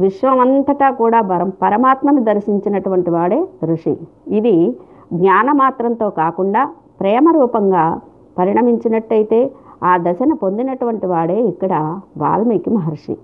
విశ్వమంతటా 0.00 0.90
కూడా 0.90 1.20
పరం 1.20 1.52
పరమాత్మను 1.62 2.24
దర్శించినటువంటి 2.24 3.10
వాడే 3.10 3.44
ఋషి. 3.64 3.96
ఇది 4.28 4.76
జ్ఞానమాత్రంతో 5.12 6.10
కాకుండా 6.10 6.70
ప్రేమ 7.00 7.30
రూపంగా 7.30 8.00
పరిణమించినట్టయితే 8.38 9.50
ఆ 9.82 9.96
దశను 9.96 10.36
పొందినటువంటి 10.36 11.06
వాడే 11.06 11.42
ఇక్కడ 11.42 12.00
వాల్మీకి 12.18 12.70
మహర్షి. 12.70 13.16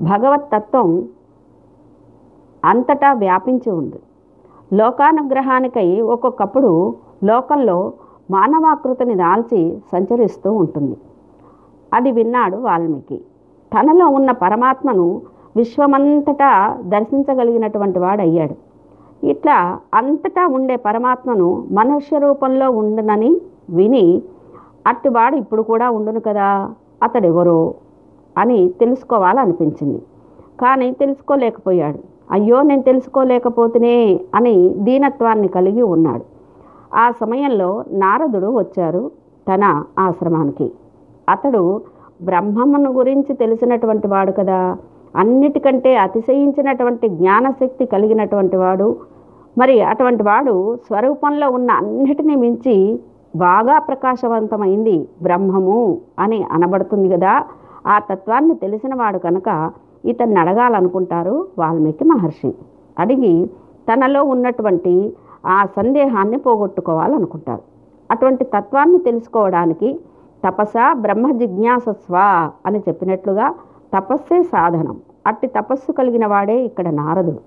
భగవత్ 0.00 0.50
తత్వం 0.54 1.08
అంతటా 2.64 3.12
వ్యాపించి 3.12 3.72
ఉంది. 3.72 4.00
లోకానుగ్రహానికై 4.72 6.00
ఒక్కొక్కప్పుడు 6.00 6.94
లోకంలో 7.24 7.92
మానవాకృతిని 8.30 9.14
దాల్చి 9.14 9.78
సంచరిస్తూ 9.92 10.52
ఉంటుంది. 10.52 10.96
అది 11.94 12.10
విన్నాడు 12.10 12.56
వాల్మీకి. 12.56 13.20
తనలో 13.74 14.08
ఉన్న 14.08 14.30
పరమాత్మను 14.30 15.22
విశ్వమంతటా 15.56 16.76
దర్శించగలిగినటువంటి 16.80 17.98
వాడయ్యాడు. 17.98 18.54
ఇట్లా 19.26 19.78
అంతటా 19.94 20.46
ఉండే 20.46 20.76
పరమాత్మను 20.76 21.68
మనుష్య 21.72 22.18
రూపంలో 22.18 22.70
ఉండనని 22.70 23.40
విని 23.70 24.22
అట్టివాడు 24.86 25.36
ఇప్పుడు 25.36 25.62
కూడా 25.62 25.90
ఉండును 25.90 26.20
కదా 26.20 26.70
అతడెవరో 27.02 27.74
అని 28.38 28.68
తెలుసుకోవాలనిపించింది. 28.80 30.02
కానీ 30.60 30.92
తెలుసుకోలేకపోయాడు. 30.92 31.98
అయ్యో 32.30 32.62
నేను 32.62 32.82
తెలుసుకోలేకపోతేనే 32.82 34.20
అని 34.34 34.74
దీనత్వాన్ని 34.78 35.48
కలిగి 35.48 35.82
ఉన్నాడు. 35.82 36.24
ఆ 36.94 37.10
సమయంలో 37.10 37.84
నారదుడు 37.90 38.46
వచ్చారు 38.58 39.10
తన 39.48 39.84
ఆశ్రమానికి. 39.98 40.72
అతడు 41.28 41.82
బ్రహ్మమును 42.22 42.92
గురించి 42.92 43.32
తెలిసినటువంటి 43.34 44.06
వాడు 44.06 44.32
కదా 44.32 44.76
అన్నిటికంటే 45.16 45.96
అతిశయించినటువంటి 45.96 47.08
జ్ఞానశక్తి 47.08 47.86
కలిగినటువంటి 47.86 48.56
వాడు. 48.56 48.96
మరి 49.58 49.80
అటువంటి 49.80 50.22
వాడు 50.22 50.76
స్వరూపంలో 50.86 51.50
ఉన్న 51.50 51.70
అన్నిటినీ 51.70 52.34
మించి 52.34 53.00
బాగా 53.36 53.78
ప్రకాశవంతమైంది 53.78 55.08
బ్రహ్మము 55.22 56.00
అని 56.18 56.44
అనబడుతుంది 56.52 57.08
కదా. 57.08 57.44
ఆ 57.86 57.98
తత్వాన్ని 57.98 58.54
తెలిసినవాడు 58.54 59.18
కనుక 59.18 59.72
ఇతన్ని 60.04 60.40
అడగాలనుకుంటారు 60.40 61.48
వాల్మీకి 61.58 62.04
మహర్షి. 62.04 62.54
అడిగి 62.98 63.50
తనలో 63.92 64.24
ఉన్నటువంటి 64.24 65.16
ఆ 65.46 65.66
సందేహాన్ని 65.76 66.38
పోగొట్టుకోవాలనుకుంటారు. 66.38 67.62
అటువంటి 68.10 68.44
తత్వాన్ని 68.44 68.98
తెలుసుకోవడానికి 68.98 70.00
తపస 70.48 70.72
బ్రహ్మ 70.92 71.30
జిజ్ఞాసస్వ 71.30 72.16
అని 72.66 72.78
చెప్పినట్లుగా 72.78 73.54
తపస్సే 73.94 74.42
సాధనం. 74.42 75.00
అట్టి 75.26 75.46
తపస్సు 75.46 75.92
కలిగిన 75.92 76.26
వాడే 76.26 76.64
ఇక్కడ 76.64 76.88
నారదుడు. 76.88 77.38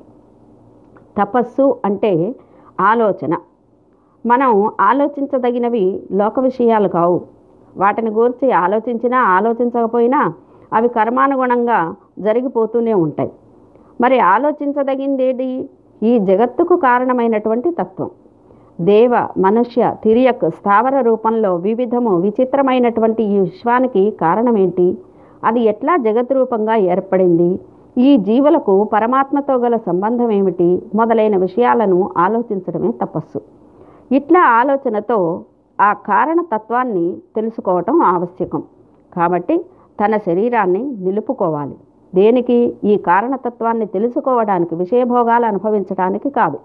తపస్సు 1.21 1.77
అంటే 1.85 2.35
ఆలోచన. 2.81 3.37
మనం 4.27 4.71
ఆలోచించదగినవి 4.81 6.03
లోక 6.11 6.39
విషయాలు 6.39 6.87
కావు. 6.87 7.21
వాటిని 7.77 8.09
గురించి 8.09 8.51
ఆలోచించినా 8.51 9.17
ఆలోచించకపోయినా 9.17 10.33
అవి 10.73 10.87
కర్మానుగుణంగా 10.87 11.95
జరిగిపోతూనే 12.19 12.93
ఉంటాయి. 12.93 13.31
మరి 14.01 14.19
ఆలోచించదగిందేది 14.19 15.69
ఈ 16.03 16.19
జగత్తుకు 16.19 16.75
కారణమైనటువంటి 16.75 17.71
తత్వం. 17.71 18.09
దేవ 18.81 19.13
మనుష్య 19.37 19.95
తిరియక్ 20.03 20.49
స్థావర 20.49 21.01
రూపంలో 21.01 21.55
వివిధము 21.55 22.15
విచిత్రమైనటువంటి 22.15 23.23
ఈ 23.23 23.39
విశ్వానికి 23.39 24.11
కారణమేంటి? 24.21 24.97
అది 25.43 25.61
ఎట్లా 25.61 25.97
జగత్ 25.97 26.33
రూపంగా 26.33 26.75
ఏర్పడింది? 26.75 27.59
ఈ 27.97 28.17
జీవులకు 28.17 28.83
పరమాత్మతో 28.83 29.55
గల 29.55 29.75
సంబంధం 29.77 30.31
ఏమిటి 30.31 30.81
మొదలైన 30.95 31.37
విషయాలను 31.37 32.11
ఆలోచించడమే 32.17 32.91
తపస్సు. 33.01 33.41
ఇట్లా 34.11 34.39
ఆలోచనతో 34.39 35.45
ఆ 35.81 35.93
కారణతత్వాన్ని 35.93 37.17
తెలుసుకోవటం 37.35 38.01
ఆవశ్యకం. 38.01 38.63
కాబట్టి 39.15 39.65
తన 40.05 40.17
శరీరాన్ని 40.17 40.83
నిలుపుకోవాలి. 40.83 41.75
దేనికి? 42.15 42.77
ఈ 42.83 42.97
కారణతత్వాన్ని 42.97 43.85
తెలుసుకోవడానికి 43.85 44.75
విషయభోగాలు 44.75 45.45
అనుభవించడానికి 45.45 46.29
కాదు. 46.29 46.59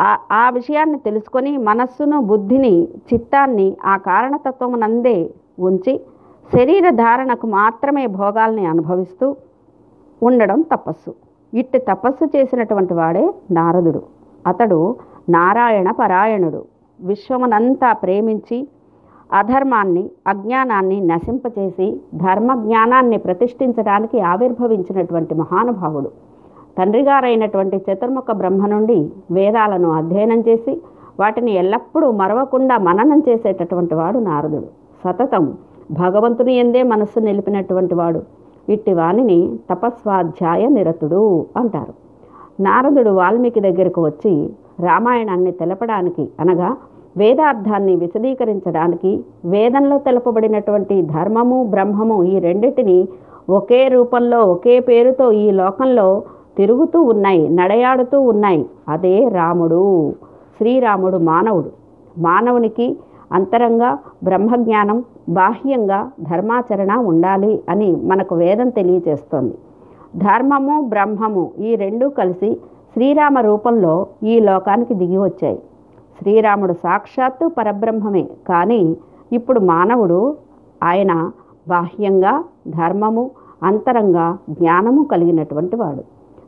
ఆ 0.00 0.18
ఆ 0.32 0.50
విషయాన్ని 0.50 0.98
తెలుసుకొని 0.98 1.56
మనస్సును 1.56 2.20
బుద్ధిని 2.22 2.88
చిత్తాన్ని 3.12 3.76
ఆ 3.84 3.96
కారణతత్వమునందే 3.96 5.30
ఉంచి 5.58 6.00
శరీర 6.52 6.90
ధారణకు 6.90 7.46
మాత్రమే 7.46 8.06
భోగాల్ని 8.06 8.66
అనుభవిస్తూ 8.66 9.36
ఉండడం 10.22 10.60
తపస్సు. 10.60 11.14
ఇట్టి 11.54 11.78
తపస్సు 11.78 12.36
చేసినటువంటి 12.36 12.94
వాడే 12.94 13.34
నారదుడు. 13.50 14.02
అతడు 14.46 14.96
నారాయణ 15.28 15.90
పరాయణుడు. 15.90 16.64
విశ్వమునంతా 17.00 17.92
ప్రేమించి 17.92 18.68
అధర్మాన్ని 19.32 20.10
అజ్ఞానాన్ని 20.26 21.00
నశింపచేసి 21.00 22.00
ధర్మ 22.14 22.54
జ్ఞానాన్ని 22.54 23.18
ప్రతిష్ఠించడానికి 23.18 24.20
ఆవిర్భవించినటువంటి 24.20 25.34
మహానుభావుడు. 25.34 26.10
తండ్రిగారైనటువంటి 26.78 27.76
చతుర్ముఖ 27.76 28.24
బ్రహ్మ 28.32 28.66
నుండి 28.66 29.12
వేదాలను 29.30 29.90
అధ్యయనం 29.90 30.40
చేసి 30.40 30.82
వాటిని 31.20 31.52
ఎల్లప్పుడూ 31.52 32.10
మరవకుండా 32.10 32.78
మననం 32.78 33.22
చేసేటటువంటి 33.28 33.94
వాడు 33.94 34.18
నారదుడు. 34.18 34.66
సతతం 35.04 35.54
భగవంతుని 35.90 36.54
ఎందే 36.54 36.82
మనస్సు 36.82 37.20
నిలిపినటువంటి 37.20 37.94
వాడు. 37.94 38.22
ఇట్టి 38.68 38.94
వాణిని 38.94 39.58
తపస్వాధ్యాయ 39.70 40.66
నిరతుడు 40.66 41.46
అంటారు. 41.56 41.94
నారదుడు 42.60 43.10
వాల్మీకి 43.10 43.60
దగ్గరకు 43.60 44.04
వచ్చి 44.04 44.50
రామాయణాన్ని 44.80 45.52
తెలపడానికి 45.52 46.28
అనగా 46.40 46.76
వేదార్థాన్ని 47.16 47.96
విశదీకరించడానికి 47.96 49.24
వేదంలో 49.44 49.98
తెలపబడినటువంటి 49.98 51.02
ధర్మము 51.02 51.64
బ్రహ్మము 51.64 52.24
ఈ 52.24 52.38
రెండింటిని 52.38 53.08
ఒకే 53.50 53.88
రూపంలో 53.88 54.40
ఒకే 54.42 54.80
పేరుతో 54.80 55.32
ఈ 55.32 55.50
లోకంలో 55.50 56.22
తిరుగుతూ 56.58 57.02
ఉన్నాయి 57.02 57.48
నడయాడుతూ 57.48 58.20
ఉన్నాయి. 58.20 58.66
అదే 58.88 59.28
రాముడు. 59.28 60.14
శ్రీరాముడు 60.56 61.16
మానవుడు. 61.18 61.70
మానవునికి 62.18 62.96
అంతరంగా 63.32 63.98
బ్రహ్మజ్ఞానం 64.24 65.04
బాహ్యంగా 65.28 66.10
ధర్మాచరణ 66.22 66.96
ఉండాలి 66.96 67.62
అని 67.68 67.96
మనకు 67.96 68.34
వేదం 68.34 68.68
తెలియజేస్తోంది. 68.68 69.54
ధర్మము 70.16 70.80
బ్రహ్మము 70.88 71.50
ఈ 71.58 71.74
రెండూ 71.74 72.08
కలిసి 72.08 72.56
శ్రీరామ 72.94 73.38
రూపంలో 73.38 74.06
ఈ 74.22 74.40
లోకానికి 74.40 74.94
దిగి 74.94 75.18
వచ్చాయి. 75.18 75.58
శ్రీరాముడు 76.20 76.72
సాక్షాత్తు 76.72 77.46
పరబ్రహ్మమే 77.48 78.28
కానీ 78.48 78.96
ఇప్పుడు 79.32 79.60
మానవుడు 79.60 80.36
ఆయన 80.82 81.30
బాహ్యంగా 81.68 82.44
ధర్మము 82.68 83.30
అంతరంగా 83.62 84.38
జ్ఞానము 84.50 85.02
కలిగినటువంటి 85.04 85.76
వాడు. 85.76 86.04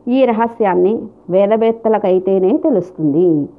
ఈ 0.09 0.25
రహస్యాన్ని 0.25 0.99
వేదవేత్తలకైతేనే 1.29 2.57
తెలుస్తుంది. 2.57 3.49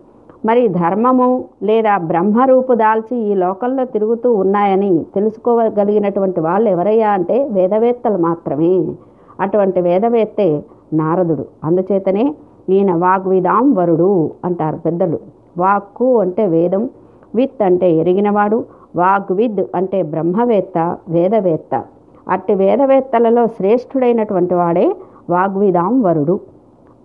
మరి 0.46 0.68
ధర్మము 0.68 1.44
లేదా 1.62 1.98
బ్రహ్మరూపు 1.98 2.74
దాల్చి 2.74 3.16
ఈ 3.18 3.34
లోకంలో 3.34 3.84
తిరుగుతూ 3.84 4.32
ఉన్నాయని 4.32 5.06
తెలుసుకోగలిగినటువంటి 5.14 6.40
వాళ్ళు 6.40 6.70
ఎవరయ్యా 6.70 7.10
అంటే 7.10 7.48
వేదవేత్తలు 7.52 8.18
మాత్రమే. 8.18 8.94
అటువంటి 9.40 9.80
వేదవేత్తే 9.80 10.62
నారదుడు. 10.92 11.44
అందుచేతనే 11.64 12.34
ఈయన 12.70 12.92
వాగ్విదాం 12.94 13.74
వరుడు 13.74 14.30
అంటారు 14.44 14.76
పెద్దలు. 14.76 15.18
వాక్కు 15.58 16.18
అంటే 16.18 16.46
వేదం 16.46 16.90
విత్ 17.34 17.62
అంటే 17.62 17.92
ఎరిగినవాడు 17.92 18.64
వాగ్విద్ 18.96 19.62
అంటే 19.74 20.02
బ్రహ్మవేత్త 20.02 20.96
వేదవేత్త. 21.08 21.84
అట్టి 22.28 22.54
వేదవేత్తలలో 22.54 23.46
శ్రేష్ఠుడైనటువంటి 23.46 24.54
వాడే 24.54 24.86
వాగ్విదాం 25.30 26.02
వరుడు. 26.02 26.40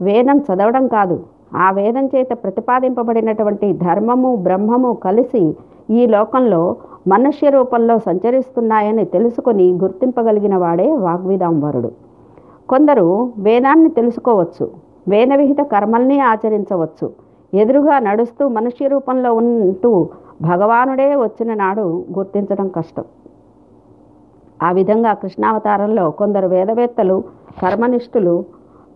వేదం 0.02 0.38
చదవడం 0.38 0.88
కాదు. 0.88 1.20
ఆ 1.56 1.72
వేదం 1.72 2.06
చేత 2.06 2.28
ప్రతిపాదింపబడినటువంటి 2.44 3.74
ధర్మము 3.74 4.36
బ్రహ్మము 4.36 4.94
కలిసి 4.94 5.56
ఈ 5.90 6.06
లోకంలో 6.06 6.76
మనుష్య 7.08 7.50
రూపంలో 7.50 8.00
సంచరిస్తున్నాయని 8.00 9.06
తెలుసుకొని 9.06 9.72
గుర్తింపగలిగిన 9.74 10.56
వాడే 10.56 10.92
వాగ్విదాంబరుడు 10.92 11.92
కొందరు 12.70 13.34
వేదాన్ని 13.38 13.90
తెలుసుకోవచ్చు 13.90 14.70
వేదవిహిత 15.08 15.62
కర్మల్ని 15.62 16.20
ఆచరించవచ్చు. 16.20 17.12
ఎదురుగా 17.54 18.00
నడుస్తూ 18.00 18.48
మనిషి 18.48 18.88
రూపంలో 18.88 19.34
ఉంటూ 19.34 20.10
భగవానుడే 20.42 21.16
వచ్చిన 21.16 21.54
నాడు 21.54 22.06
గుర్తించడం 22.18 22.68
కష్టం. 22.68 23.04
ఆ 24.64 24.72
విధంగా 24.72 25.14
కృష్ణావతారంలో 25.14 26.12
కొందరు 26.12 26.48
వేదవేత్తలు 26.48 27.24
కర్మనిష్ఠులు 27.62 28.46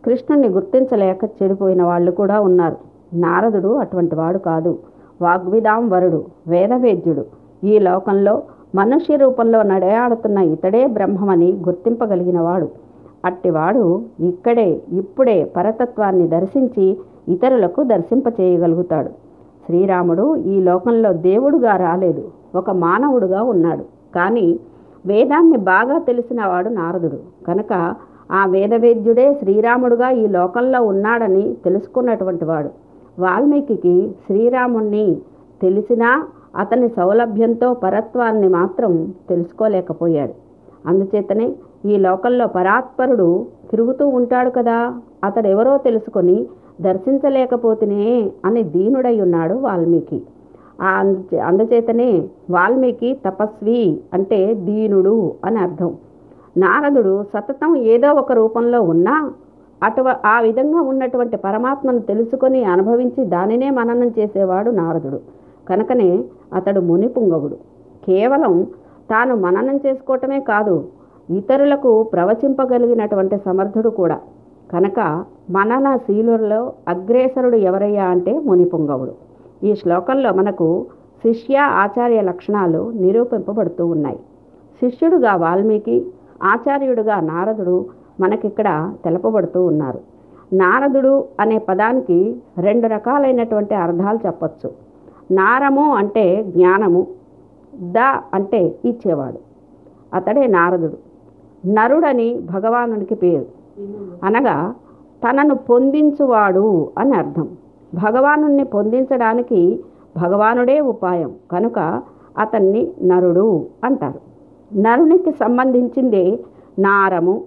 కృష్ణుణ్ణి 0.06 0.48
గుర్తించలేక 0.48 1.24
చెడిపోయిన 1.24 1.84
వాళ్ళు 1.84 2.12
కూడా 2.12 2.40
ఉన్నారు. 2.40 2.78
నారదుడు 3.14 3.74
అటువంటి 3.74 4.16
వాడు 4.16 4.38
కాదు. 4.38 4.80
వాగ్విదాం 5.22 5.90
వరుడు 5.90 6.26
వేదవేద్యుడు. 6.48 7.26
ఈ 7.64 7.80
లోకంలో 7.80 8.42
మనుష్య 8.76 9.16
రూపంలో 9.16 9.64
నడయాడుతున్న 9.64 10.38
ఇతడే 10.38 10.88
బ్రహ్మమని 10.88 11.52
గుర్తింపగలిగినవాడు 11.54 12.87
అట్టివాడు 13.26 14.02
ఇక్కడే 14.20 14.82
ఇప్పుడే 14.92 15.44
పరతత్వాన్ని 15.44 16.28
దర్శించి 16.28 16.98
ఇతరులకు 17.30 17.84
దర్శింపచేయగలుగుతాడు. 17.84 19.10
శ్రీరాముడు 19.66 20.36
ఈ 20.36 20.62
లోకంలో 20.62 21.14
దేవుడుగా 21.14 21.78
రాలేదు 21.78 22.24
ఒక 22.56 22.72
మానవుడుగా 22.72 23.44
ఉన్నాడు. 23.44 23.84
కానీ 24.16 24.60
వేదాన్ని 25.06 25.58
బాగా 25.58 25.98
తెలిసినవాడు 26.00 26.70
నారదుడు. 26.70 27.46
కనుక 27.46 27.96
ఆ 28.32 28.46
వేదవేద్యుడే 28.46 29.34
శ్రీరాముడుగా 29.34 30.10
ఈ 30.10 30.28
లోకంలో 30.28 30.84
ఉన్నాడని 30.84 31.58
తెలుసుకున్నటువంటి 31.66 32.46
వాడు. 32.46 32.70
వాల్మీకి 33.20 34.14
శ్రీరాముణ్ణి 34.26 35.18
తెలిసినా 35.62 36.28
అతని 36.56 36.90
సౌలభ్యంతో 36.90 37.74
పరత్వాన్ని 37.74 38.48
మాత్రం 38.48 39.14
తెలుసుకోలేకపోయాడు. 39.30 40.34
అందుచేతనే 40.88 41.54
ఈ 41.86 41.98
లోకంలో 41.98 42.48
పరాత్పరుడు 42.48 43.46
తిరుగుతూ 43.72 44.08
ఉంటాడు 44.08 44.50
కదా. 44.50 44.96
అతడెవరో 45.24 45.78
తెలుసుకొని 45.78 46.48
దర్శించలేకపోతేనే 46.82 48.32
అని 48.46 48.64
దీనుడై 48.64 49.22
ఉన్నాడు 49.22 49.54
వాల్మీకి. 49.54 50.22
ఆ 50.82 50.90
అందుచేతనే 51.44 52.30
వాల్మీకి 52.50 53.18
తపస్వి 53.26 54.02
అంటే 54.14 54.54
దీనుడు 54.54 55.34
అని 55.46 55.58
అర్థం. 55.58 55.96
నారదుడు 56.58 57.24
సతతం 57.34 57.76
ఏదో 57.76 58.12
ఒక 58.12 58.32
రూపంలో 58.32 58.82
ఉన్నా 58.82 59.32
అటువ 59.84 60.16
ఆ 60.26 60.40
విధంగా 60.40 60.82
ఉన్నటువంటి 60.82 61.38
పరమాత్మను 61.38 62.00
తెలుసుకొని 62.00 62.64
అనుభవించి 62.64 63.26
దానినే 63.26 63.70
మననం 63.70 64.08
చేసేవాడు 64.08 64.72
నారదుడు. 64.72 65.20
కనుకనే 65.70 66.24
అతడు 66.54 66.80
మునిపుంగవుడు. 66.80 67.56
కేవలం 68.08 68.64
తాను 69.10 69.36
మననం 69.36 69.80
చేసుకోవటమే 69.86 70.40
కాదు 70.40 70.84
ఇతరులకు 71.30 72.04
ప్రవచింపగలిగినటువంటి 72.04 73.38
సమర్థుడు 73.38 73.90
కూడా. 73.90 74.20
కనుక 74.74 75.26
మనన 75.50 75.98
శీలులలో 75.98 76.74
అగ్రేసరుడు 76.88 77.56
ఎవరయ్యా 77.56 78.06
అంటే 78.06 78.40
మునిపుంగవుడు. 78.40 79.14
ఈ 79.64 79.76
శ్లోకంలో 79.76 80.34
మనకు 80.34 80.86
శిష్య 81.24 81.58
ఆచార్య 81.58 82.22
లక్షణాలు 82.22 82.92
నిరూపింపబడుతూ 82.96 83.88
ఉన్నాయి. 83.88 84.18
శిష్యుడుగా 84.82 85.36
వాల్మీకి 85.36 86.06
ఆచార్యుడుగా 86.44 87.20
నారదుడు 87.20 87.86
మనకిక్కడ 88.20 88.94
తెలపబడుతూ 89.06 89.66
ఉన్నారు. 89.66 90.00
నారదుడు 90.54 91.26
అనే 91.40 91.58
పదానికి 91.58 92.36
రెండు 92.58 92.88
రకాలైనటువంటి 92.88 93.76
అర్థాలు 93.76 94.20
చెప్పచ్చు. 94.26 94.72
నారము 95.32 95.96
అంటే 95.96 96.44
జ్ఞానము 96.44 97.08
ద 97.76 97.98
అంటే 98.34 98.76
ఇచ్చేవాడు. 98.86 99.38
అతడే 100.14 100.48
నారదుడు. 100.48 101.07
నరుడని 101.68 102.40
భగవానుడికి 102.52 103.16
పేరు. 103.16 103.46
అనగా 104.24 104.74
తనను 105.24 105.56
పొందించువాడు 105.56 106.90
అని 106.98 107.16
అర్థం. 107.16 107.48
భగవానుణ్ణి 107.94 108.64
పొందించడానికి 108.64 109.84
భగవానుడే 110.18 110.80
ఉపాయం. 110.80 111.32
కనుక 111.52 112.02
అతన్ని 112.38 112.92
నరుడు 113.04 113.66
అంటారు. 113.84 114.20
నరునికి 114.78 115.32
సంబంధించిందే 115.32 116.40
నారము. 116.80 117.44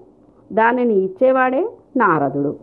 దానిని 0.52 0.94
ఇచ్చేవాడే 0.94 1.70
నారదుడు. 1.96 2.54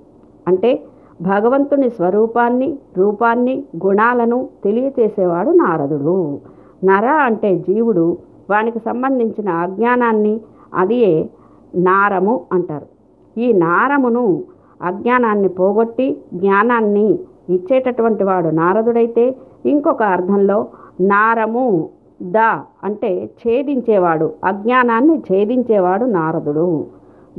అంటే 0.48 0.84
భగవంతుని 1.22 1.90
స్వరూపాన్ని 1.90 2.80
రూపాన్ని 2.98 3.64
గుణాలను 3.86 4.50
తెలియచేసేవాడు 4.64 5.50
నారదుడు. 5.50 6.40
నర 6.86 7.06
అంటే 7.06 7.56
జీవుడు. 7.56 8.18
వానికి 8.50 8.80
సంబంధించిన 8.80 9.50
అజ్ఞానాన్ని 9.50 10.42
అదియే 10.74 11.30
నారము 11.78 12.42
అంటారు. 12.52 12.88
ఈ 13.40 13.54
నారమును 13.54 14.44
అజ్ఞానాన్ని 14.82 15.48
పోగొట్టి 15.48 16.18
జ్ఞానాన్ని 16.34 17.20
ఇచ్చేటటువంటి 17.50 18.24
వాడు 18.24 18.48
నారదుడైతే 18.48 19.36
ఇంకొక 19.66 20.04
అర్థంలో 20.04 20.68
నారము 21.02 21.90
ద 22.22 22.38
అంటే 22.84 23.30
ఛేదించేవాడు 23.48 24.34
అజ్ఞానాన్ని 24.44 25.18
ఛేదించేవాడు 25.18 26.06
నారదుడు. 26.06 26.86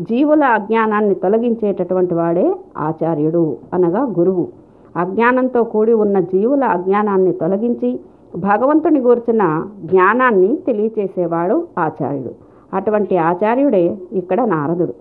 జీవుల 0.01 0.45
అజ్ఞానాన్ని 0.45 1.15
తొలగించేటటువంటి 1.15 2.15
వాడే 2.15 2.55
ఆచార్యుడు 2.79 3.57
అనగా 3.73 4.03
గురువు. 4.19 4.49
అజ్ఞానంతో 4.97 5.65
కూడి 5.65 5.93
ఉన్న 5.93 6.21
జీవుల 6.21 6.65
అజ్ఞానాన్ని 6.65 7.33
తొలగించి 7.33 8.01
భగవంతుని 8.37 9.01
గూర్చిన 9.01 9.67
జ్ఞానాన్ని 9.85 10.57
తెలియచేసేవాడు 10.67 11.67
ఆచార్యుడు. 11.79 12.48
అటువంటి 12.75 13.17
ఆచార్యుడే 13.17 13.97
ఇక్కడ 14.13 14.45
నారదుడు. 14.45 14.95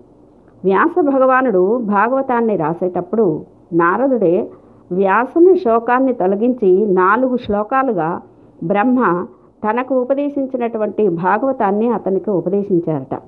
వ్యాస 0.64 1.00
భగవానుడు 1.00 1.78
భాగవతాన్ని 1.78 2.56
రాసేటప్పుడు 2.56 3.44
నారదుడే 3.72 4.50
వ్యాసుని 4.92 5.58
శోకాన్ని 5.58 6.12
తొలగించి 6.12 6.86
నాలుగు 6.86 7.36
శ్లోకాలుగా 7.36 8.20
బ్రహ్మ 8.64 9.26
తనకు 9.64 10.00
ఉపదేశించినటువంటి 10.00 11.08
భాగవతాన్ని 11.08 11.88
అతనికి 11.88 12.30
ఉపదేశించారట. 12.30 13.20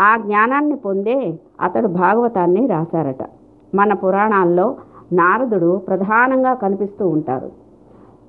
ఆ 0.00 0.16
జ్ఞానాన్ని 0.16 0.76
పొందే 0.76 1.38
అతడు 1.60 1.86
భాగవతాన్ని 1.86 2.66
రాశారట. 2.66 3.22
మన 3.74 3.94
పురాణాల్లో 3.94 4.76
నారదుడు 5.12 5.76
ప్రధానంగా 5.76 6.54
కనిపిస్తూ 6.54 7.08
ఉంటారు. 7.08 7.50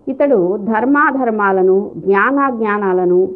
ఇతడు 0.07 0.57
ధర్మాధర్మాలను 0.57 1.91
జ్ఞానాజ్ఞానాలను 1.97 3.29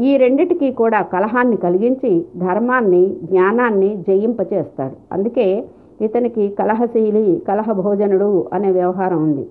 ఈ 0.00 0.16
రెండిటికి 0.16 0.72
కూడా 0.72 1.02
కలహాన్ని 1.02 1.56
కలిగించి 1.56 2.24
ధర్మాన్ని 2.36 3.16
జ్ఞానాన్ని 3.22 4.04
జయింపచేస్తాడు. 4.08 4.96
అందుకే 5.12 5.64
ఇతనికి 6.00 6.48
కలహశీలి 6.48 7.42
కలహ 7.48 7.72
భోజనుడు 7.72 8.48
అనే 8.52 8.70
వ్యవహారం 8.70 9.22
ఉంది. 9.22 9.46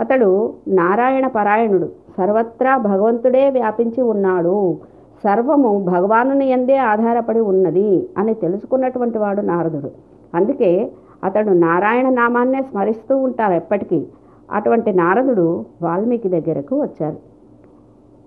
అతడు 0.00 0.54
నారాయణ 0.68 1.26
పరాయణుడు 1.26 1.88
సర్వత్రా 2.18 2.76
భగవంతుడే 2.76 3.50
వ్యాపించి 3.50 4.02
ఉన్నాడు 4.02 4.76
సర్వము 5.24 5.84
భగవానుని 5.84 6.48
ఎందే 6.48 6.76
ఆధారపడి 6.76 7.40
ఉన్నది 7.40 8.08
అని 8.18 8.34
తెలుసుకున్నటువంటి 8.34 9.18
వాడు 9.18 9.40
నారదుడు. 9.40 9.90
అందుకే 10.34 10.90
అతడు 11.24 11.50
నారాయణ 11.50 12.08
నామాన్నే 12.08 12.62
స్మరిస్తూ 12.62 13.16
ఉంటారు 13.16 13.52
ఎప్పటికీ. 13.52 14.06
అటువంటి 14.52 14.92
నారదుడు 14.92 15.64
వాల్మీకి 15.82 16.28
దగ్గరకు 16.28 16.80
వచ్చారు 16.80 17.29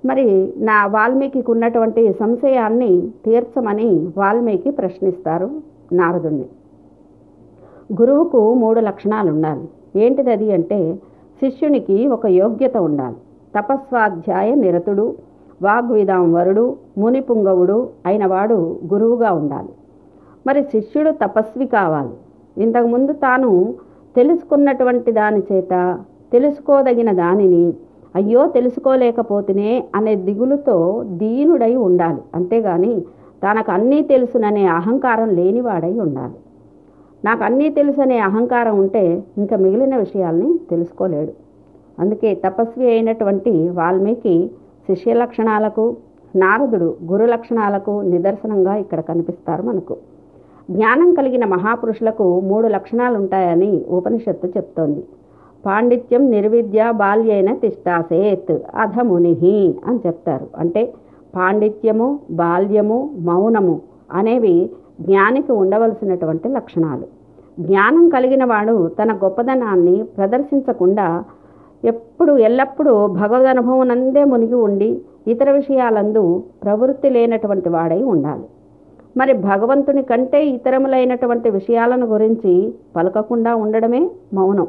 మరి 0.06 0.54
నా 0.58 0.86
వాల్మీకి 0.86 1.44
ఉన్నటువంటి 1.50 2.14
సంశయాన్ని 2.14 3.12
తీర్చమని 3.26 3.90
వాల్మీకి 4.18 4.72
ప్రశ్నిస్తారు 4.72 5.50
నారదుణ్ణి. 5.94 6.46
గురువుకు 8.02 8.54
మూడు 8.54 8.80
లక్షణాలు 8.80 9.32
ఉండాలి 9.32 9.70
ఏంటిది 9.96 10.32
అది 10.32 10.52
అంటే 10.52 10.96
శిష్యునికి 11.42 12.08
ఒక 12.08 12.26
యోగ్యత 12.26 12.78
ఉండాలి. 12.78 13.16
తపస్వాధ్యాయ 13.58 14.56
నిరతుడు 14.56 15.16
వాగ్విదాం 15.62 16.34
వరుడు 16.34 16.78
మునిపుంగవుడు 16.98 17.90
అయినవాడు 18.06 18.80
గురువుగా 18.94 19.32
ఉండాలి. 19.32 19.70
మరి 20.48 20.64
శిష్యుడు 20.64 21.12
తపస్వి 21.12 21.66
కావాలి. 21.68 22.14
ఇంతకుముందు 22.64 23.14
తాను 23.14 23.74
తెలుసుకున్నటువంటి 24.16 25.12
దాని 25.12 25.42
చేత 25.52 26.00
తెలుసుకోదగిన 26.32 27.12
దానిని 27.12 27.74
అయ్యో 28.16 28.48
తెలుసుకోలేకపోతేనే 28.48 29.72
అనే 29.96 30.16
దిగులుతో 30.16 31.04
దీనుడై 31.22 31.76
ఉండాలి. 31.76 32.22
అంతేగాని 32.36 32.94
తనకు 33.44 33.72
అన్నీ 33.72 34.02
తెలుసుననే 34.02 34.66
అహంకారం 34.66 35.30
లేనివాడై 35.30 35.94
ఉండాలి. 36.00 36.38
నాకు 37.26 37.44
అన్నీ 37.44 37.70
తెలుసనే 37.70 38.18
అహంకారం 38.20 38.80
ఉంటే 38.80 39.24
ఇంకా 39.38 39.58
మిగిలిన 39.58 39.96
విషయాల్ని 39.98 40.50
తెలుసుకోలేడు. 40.70 41.34
అందుకే 42.00 42.30
తపస్వి 42.36 42.86
అయినటువంటి 42.90 43.54
వాల్మీకి 43.70 44.36
శిష్య 44.88 45.14
లక్షణాలకు 45.14 45.84
నారదుడు 46.36 46.96
గురు 47.12 47.26
లక్షణాలకు 47.26 48.02
నిదర్శనంగా 48.02 48.76
ఇక్కడ 48.76 49.00
కనిపిస్తారు 49.00 49.64
మనకు. 49.64 49.96
జ్ఞానం 50.72 51.14
కలిగిన 51.14 51.46
మహాపురుషులకు 51.46 52.26
మూడు 52.40 52.68
లక్షణాలు 52.68 53.16
ఉంటాయని 53.18 53.72
ఉపనిషత్తు 53.90 54.48
చెప్తోంది. 54.48 55.04
పాండిత్యం 55.66 56.30
నిర్విద్య 56.30 56.92
బాల్యైన 56.92 57.56
తిష్టాసేత్ 57.56 58.52
అధమునిహి 58.76 59.76
అని 59.86 60.00
చెప్తారు. 60.08 60.48
అంటే 60.58 60.94
పాండిత్యము 61.36 62.20
బాల్యము 62.32 63.10
మౌనము 63.20 63.82
అనేవి 64.12 64.70
జ్ఞానికి 65.02 65.52
ఉండవలసినటువంటి 65.52 66.50
లక్షణాలు. 66.50 67.06
జ్ఞానం 67.60 68.10
కలిగిన 68.10 68.44
వాడు 68.46 68.88
తన 68.88 69.14
గొప్పదనాన్ని 69.14 70.04
ప్రదర్శించకుండా 70.18 71.24
ఎప్పుడు 71.86 72.38
ఎల్లప్పుడూ 72.38 73.08
భగవద్ 73.08 73.48
అనుభవం 73.48 73.88
నందే 73.88 74.24
మునిగి 74.24 74.54
ఉండి 74.54 75.02
ఇతర 75.28 75.52
విషయాలందు 75.52 76.44
ప్రవృత్తి 76.64 77.10
లేనటువంటి 77.10 77.70
వాడై 77.70 78.04
ఉండాలి. 78.04 78.44
మరి 79.18 79.34
భగవంతుని 79.34 80.04
కంటే 80.04 80.46
ఇతరములైనటువంటి 80.46 81.50
విషయాలను 81.50 82.06
గురించి 82.06 82.74
పలకకుండా 82.96 83.56
ఉండడమే 83.56 84.10
మౌనం. 84.34 84.68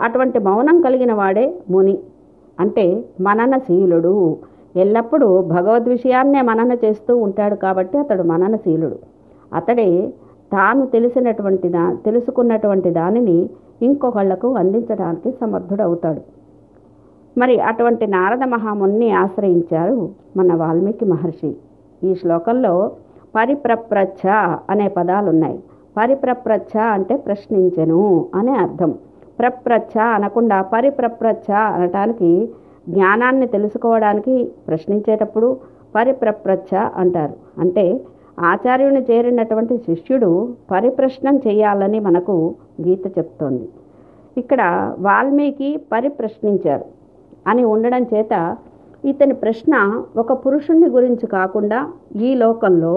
అటువంటి 0.00 0.38
మౌనం 0.38 0.80
కలిగిన 0.80 1.12
వాడే 1.12 1.54
ముని. 1.70 1.98
అంటే 2.60 3.04
మననశీలుడు 3.20 4.36
ఎల్లప్పుడూ 4.76 5.42
భగవద్ 5.42 5.88
విషయాన్నే 5.88 6.42
మనన 6.42 6.72
చేస్తూ 6.84 7.16
ఉంటాడు 7.16 7.54
కాబట్టి 7.54 7.98
అతడు 7.98 8.22
మననశీలుడు 8.22 8.96
అతడే 9.54 10.12
తాను 10.52 10.86
తెలిసినటువంటి 10.86 11.68
దా 11.68 11.96
తెలుసుకున్నటువంటి 12.04 12.90
దానిని 12.90 13.50
ఇంకొకళ్ళకు 13.82 14.54
అందించడానికి 14.54 15.30
సమర్థుడవుతాడు. 15.32 16.20
మరి 17.38 17.60
అటువంటి 17.60 18.06
నారద 18.06 18.42
మహాముని 18.44 19.10
ఆశ్రయించారు 19.10 20.08
మన 20.36 20.54
వాల్మీకి 20.54 21.04
మహర్షి. 21.04 21.56
ఈ 22.04 22.14
శ్లోకంలో 22.14 22.90
పరిప్రప్రచ్ఛ 23.36 24.30
అనే 24.70 24.88
పదాలు 24.88 25.28
ఉన్నాయి 25.30 25.58
పరిప్రప్రచ్ఛ 25.96 26.80
అంటే 26.80 27.16
ప్రశ్నించెను 27.16 28.26
అనే 28.34 28.52
అర్థం. 28.52 28.94
ప్రప్రచ్ఛ 29.38 29.94
అనకుండా 30.16 30.58
పరిప్రప్రచ్ఛ 30.74 31.48
అనటానికి 31.74 32.30
జ్ఞానాన్ని 32.88 33.46
తెలుసుకోవడానికి 33.46 34.34
ప్రశ్నించేటప్పుడు 34.68 35.48
పరిప్రప్రచ్ఛ 35.94 36.72
అంటారు. 36.96 37.34
అంటే 37.60 37.84
ఆచార్యుని 38.50 39.00
చేరినటువంటి 39.00 39.74
శిష్యుడు 39.78 40.30
పరిప్రశ్నం 40.70 41.36
చేయాలని 41.46 42.00
మనకు 42.00 42.34
గీత 42.86 43.06
చెప్తోంది. 43.18 43.66
ఇక్కడ 44.36 44.60
వాల్మీకి 44.98 45.70
పరిప్రశ్నించారు 45.92 46.86
అని 47.46 47.64
ఉండడం 47.64 48.02
చేత 48.02 48.34
ఇతని 49.04 49.34
ప్రశ్న 49.34 49.74
ఒక 50.16 50.32
పురుషుణ్ణి 50.44 50.88
గురించి 50.90 51.26
కాకుండా 51.26 51.78
ఈ 52.28 52.30
లోకంలో 52.34 52.94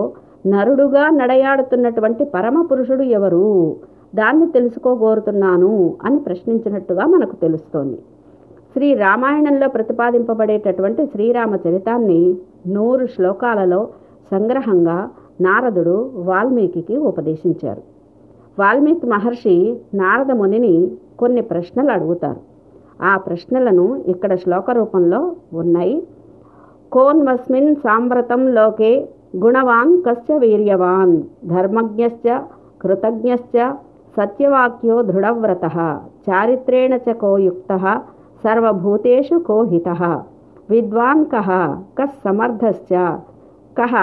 నరుడుగా 0.47 1.03
నడయాడుతున్నటువంటి 1.09 2.23
పరమ 2.25 2.61
పురుషుడు 2.61 3.03
ఎవరు? 3.17 3.47
దాన్ని 4.15 4.47
తెలుసుకోగోరుతున్నాను 4.51 5.97
అని 6.03 6.19
ప్రశ్నించినట్టుగా 6.19 7.05
మనకు 7.05 7.35
తెలుస్తోంది. 7.35 7.99
శ్రీ 8.73 8.93
రామాయణంలో 8.93 9.69
ప్రతిపాదింపబడేటటువంటి 9.69 11.05
శ్రీరామ 11.05 11.57
చరితాన్ని 11.67 12.35
నూరు 12.67 13.05
శ్లోకాలలో 13.05 13.87
సంగ్రహంగా 14.31 15.09
నారదుడు 15.41 16.11
వాల్మీకి 16.15 16.97
ఉపదేశించారు. 16.97 17.81
వాల్మీకి 18.59 19.05
మహర్షి 19.05 19.77
నారద 19.93 20.31
మునిని 20.31 20.91
కొన్ని 21.19 21.41
ప్రశ్నలు 21.41 21.91
అడుగుతారు. 21.91 22.39
ఆ 23.03 23.17
ప్రశ్నలను 23.17 24.03
ఇక్కడ 24.07 24.35
శ్లోక 24.35 24.71
రూపంలో 24.71 25.35
ఉన్నాయి. 25.53 26.07
కోన్వస్మిన్ 26.91 27.75
సాంబ్రతం 27.75 28.47
లోకే 28.47 29.09
గుణవాన్ 29.37 30.03
కస్య 30.03 30.37
వీర్యవాన్ 30.37 31.21
ధర్మజ్ఞశ్చ 31.45 32.39
కృతజ్ఞశ్చ 32.81 33.73
సత్యవాక్యో 34.17 35.01
దృఢవ్రత 35.01 35.65
చారిత్రేణ 36.29 36.93
చ 36.95 37.13
కో 37.13 37.37
యుక్త 37.37 37.71
సర్వభూతేషు 38.43 39.37
కో 39.47 39.57
విద్వాన్ 40.69 41.25
కహ 41.33 41.49
కస్ 41.99 42.27
కహ 43.77 43.93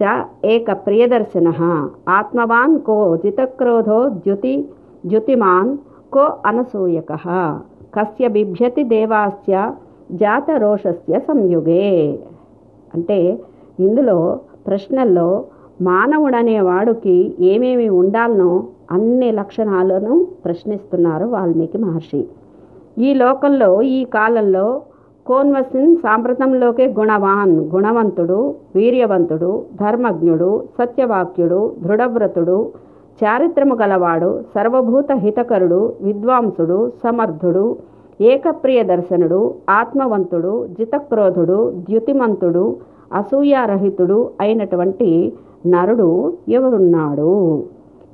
చ 0.00 0.12
ఏక 0.44 0.72
ప్రియదర్శన 0.86 1.48
ఆత్మవాన్ 2.08 2.80
కో 2.80 3.16
జితక్రోధో 3.16 4.08
ద్యుతి 4.24 4.54
ద్యుతిమాన్ 5.06 5.72
కో 6.12 6.24
అనసూయక 6.46 7.12
కస్య 7.96 8.28
బిభ్యతి 8.28 8.84
దేవాస్య 8.84 9.54
జాతరోషస్య 10.12 11.18
సంయుగే. 11.18 11.86
అంటే 12.94 13.18
ఇందులో 13.80 14.18
ప్రశ్నల్లో 14.66 15.28
మానవుడనేవాడుకి 15.80 17.34
ఏమేమి 17.40 17.88
ఉండాలనో 17.88 18.62
అన్ని 18.90 19.32
లక్షణాలను 19.32 20.26
ప్రశ్నిస్తున్నారు 20.44 21.24
వాల్మీకి 21.24 21.78
మహర్షి. 21.78 22.28
ఈ 22.98 23.14
లోకంలో 23.14 23.82
ఈ 23.82 24.04
కాలంలో 24.04 24.82
కోన్వసిన్ 25.26 25.96
సాంప్రతంలోకే 25.96 26.86
గుణవాన్ 26.86 27.58
గుణవంతుడు 27.74 28.56
వీర్యవంతుడు 28.74 29.64
ధర్మజ్ఞుడు 29.74 30.64
సత్యవాక్యుడు 30.78 31.74
దృఢవ్రతుడు 31.82 32.72
చారిత్రము 33.22 33.74
గలవాడు 33.74 34.44
సర్వభూత 34.54 35.12
హితకరుడు 35.12 35.94
విద్వాంసుడు 36.00 36.92
సమర్థుడు 37.04 37.76
ఏకప్రియ 38.20 38.82
దర్శనుడు 38.82 39.54
ఆత్మవంతుడు 39.70 40.66
జితక్రోధుడు 40.78 41.70
ద్యుతిమంతుడు 41.88 42.76
అసూయారహితుడు 43.12 44.30
అయినటువంటి 44.40 45.32
నరుడు 45.66 46.36
ఎవరున్నాడు 46.48 47.64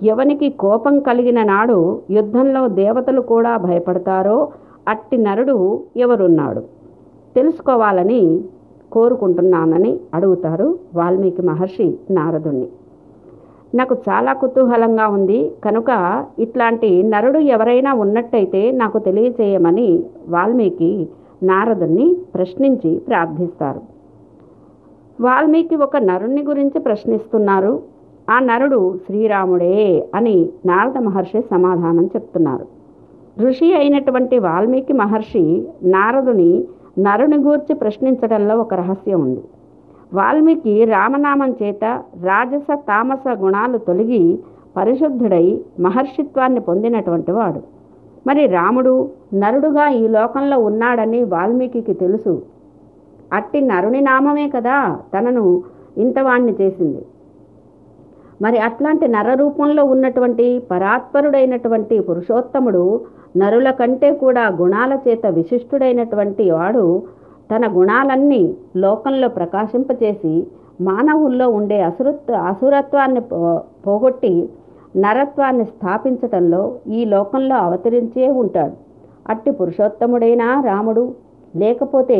ఎవనికి 0.03 0.49
కోపం 0.51 0.99
కలిగిన 0.99 1.43
నాడు 1.43 2.01
యుద్ధంలో 2.11 2.69
దేవతలు 2.69 3.21
కూడా 3.21 3.57
భయపడతారో 3.57 4.49
అట్టి 4.89 5.17
నరుడు 5.17 5.81
ఎవరున్నాడు? 5.97 6.61
తెలుసుకోవాలని 7.37 8.41
కోరుకుంటున్నానని 8.93 10.01
అడుగుతారు 10.15 10.79
వాల్మీకి 10.95 11.43
మహర్షి 11.43 11.99
నారదుణ్ణి. 12.11 12.69
నాకు 13.75 13.95
చాలా 14.09 14.33
కుతూహలంగా 14.33 15.09
ఉంది. 15.09 15.53
కనుక 15.65 16.25
ఇట్లాంటి 16.39 17.03
నరుడు 17.03 17.39
ఎవరైనా 17.39 17.95
ఉన్నట్టయితే 17.95 18.71
నాకు 18.71 18.99
తెలియచేయమని 18.99 20.05
వాల్మీకి 20.29 21.09
నారదుణ్ణి 21.43 22.17
ప్రశ్నించి 22.35 22.99
ప్రార్థిస్తారు. 22.99 24.00
వాల్మీకి 25.21 25.77
ఒక 25.77 25.97
నరుణ్ణి 25.97 26.43
గురించి 26.43 26.81
ప్రశ్నిస్తున్నారు. 26.81 27.83
ఆ 28.31 28.39
నరుడు 28.39 28.99
శ్రీరాముడే 29.07 30.09
అని 30.15 30.49
నారద 30.67 30.99
మహర్షి 30.99 31.41
సమాధానం 31.41 32.05
చెప్తున్నారు. 32.07 32.67
ఋషి 33.41 33.75
అయినటువంటి 33.75 34.39
వాల్మీకి 34.39 34.93
మహర్షి 34.93 35.69
నారదుని 35.83 36.65
నరుని 36.99 37.37
గూర్చి 37.37 37.75
ప్రశ్నించడంలో 37.75 38.57
ఒక 38.57 38.75
రహస్యం 38.75 39.21
ఉంది. 39.21 39.41
వాల్మీకి 40.15 40.85
రామనామం 40.85 41.55
చేత 41.63 41.85
రాజస 42.23 42.67
తామస 42.75 43.23
గుణాలు 43.37 43.79
తొలగి 43.79 44.39
పరిశుద్ధుడై 44.77 45.61
మహర్షిత్వాన్ని 45.81 46.61
పొందినటువంటి 46.61 47.33
వాడు. 47.33 47.61
మరి 48.27 48.47
రాముడు 48.47 49.11
నరుడుగా 49.35 49.89
ఈ 49.89 50.09
లోకంలో 50.09 50.59
ఉన్నాడని 50.59 51.25
వాల్మీకి 51.25 51.81
తెలుసు. 51.81 52.43
అట్టి 53.33 53.61
నరుని 53.61 54.01
నామమే 54.01 54.47
కదా 54.49 54.77
తనను 55.15 55.45
ఇంతవాణ్ణి 55.97 56.53
చేసింది. 56.61 57.03
మరి 58.43 58.59
అట్లాంటి 58.59 59.09
నర 59.09 59.29
రూపంలో 59.35 59.83
ఉన్నటువంటి 59.85 60.47
పరాత్పరుడైనటువంటి 60.71 62.01
పురుషోత్తముడు 62.01 62.85
నరుల 63.37 63.71
కంటే 63.71 64.11
కూడా 64.15 64.45
గుణాల 64.61 64.93
చేత 65.09 65.27
విశిష్టుడైనటువంటి 65.27 66.51
వాడు 66.51 67.03
తన 67.51 67.65
గుణాలన్నీ 67.77 68.55
లోకంలో 68.77 69.29
ప్రకాశింపచేసి 69.29 70.35
మానవుల్లో 70.81 71.49
ఉండే 71.49 71.79
అసురత్వ 71.83 72.35
అసురత్వాన్ని 72.35 73.21
పోగొట్టి 73.87 74.35
నరత్వాన్ని 74.97 75.65
స్థాపించటంలో 75.65 76.63
ఈ 76.87 77.01
లోకంలో 77.05 77.57
అవతరించే 77.57 78.29
ఉంటాడు. 78.43 78.75
అట్టి 79.29 79.51
పురుషోత్తముడైనా 79.51 80.49
రాముడు 80.67 81.05
లేకపోతే 81.57 82.19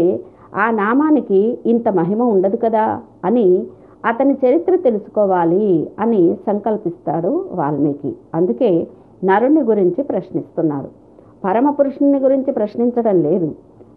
ఆ 0.57 0.71
నామానికి 0.71 1.59
ఇంత 1.67 1.89
మహిమ 1.89 2.23
ఉండదు 2.23 2.57
కదా 2.57 3.01
అని 3.25 3.65
అతని 4.07 4.35
చరిత్ర 4.35 4.77
తెలుసుకోవాలి 4.77 5.91
అని 5.99 6.37
సంకల్పిస్తాడు 6.47 7.49
వాల్మీకి. 7.53 8.15
అందుకే 8.35 8.87
నరుని 9.25 9.61
గురించి 9.61 10.03
ప్రశ్నిస్తున్నారు. 10.03 10.89
పరమపురుషుని 11.45 12.19
గురించి 12.19 12.53
ప్రశ్నించడం 12.53 13.23
లేదు. 13.23 13.55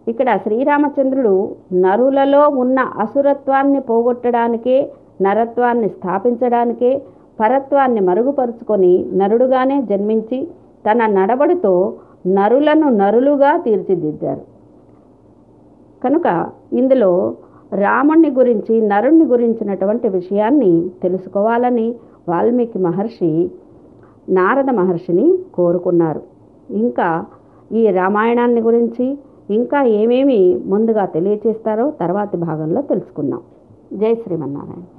ఇక్కడ 0.08 0.36
శ్రీరామచంద్రుడు 0.36 1.56
నరులలో 1.72 2.48
ఉన్న 2.48 2.80
అసురత్వాన్ని 2.80 3.80
పోగొట్టడానికే 3.80 4.92
నరత్వాన్ని 5.22 5.88
స్థాపించడానికే 5.88 7.02
పరత్వాన్ని 7.40 8.00
మరుగుపరుచుకొని 8.00 9.06
నరుడుగానే 9.12 9.82
జన్మించి 9.82 10.48
తన 10.86 11.06
నడబడితో 11.06 11.94
నరులను 12.26 12.88
నరులుగా 12.88 13.56
తీర్చిదిద్దారు. 13.56 14.53
కనుక 16.04 16.50
ఇందులో 16.72 17.34
రాముణ్ణి 17.72 18.30
గురించి 18.30 18.80
నరుణ్ణి 18.80 19.24
గురించినటువంటి 19.24 20.08
విషయాన్ని 20.08 20.90
తెలుసుకోవాలని 21.02 21.94
వాల్మీకి 22.28 22.78
మహర్షి 22.78 23.50
నారద 24.28 24.70
మహర్షిని 24.70 25.38
కోరుకున్నారు. 25.54 26.22
ఇంకా 26.70 27.24
ఈ 27.72 27.86
రామాయణాన్ని 27.86 28.60
గురించి 28.60 29.18
ఇంకా 29.50 29.82
ఏమేమి 29.82 30.60
ముందుగా 30.66 31.04
తెలియచేస్తారో 31.04 31.90
తర్వాతి 31.90 32.36
భాగంలో 32.36 32.82
తెలుసుకుందాం. 32.82 33.40
జై 33.92 34.14
శ్రీమన్నారాయణ. 34.14 34.93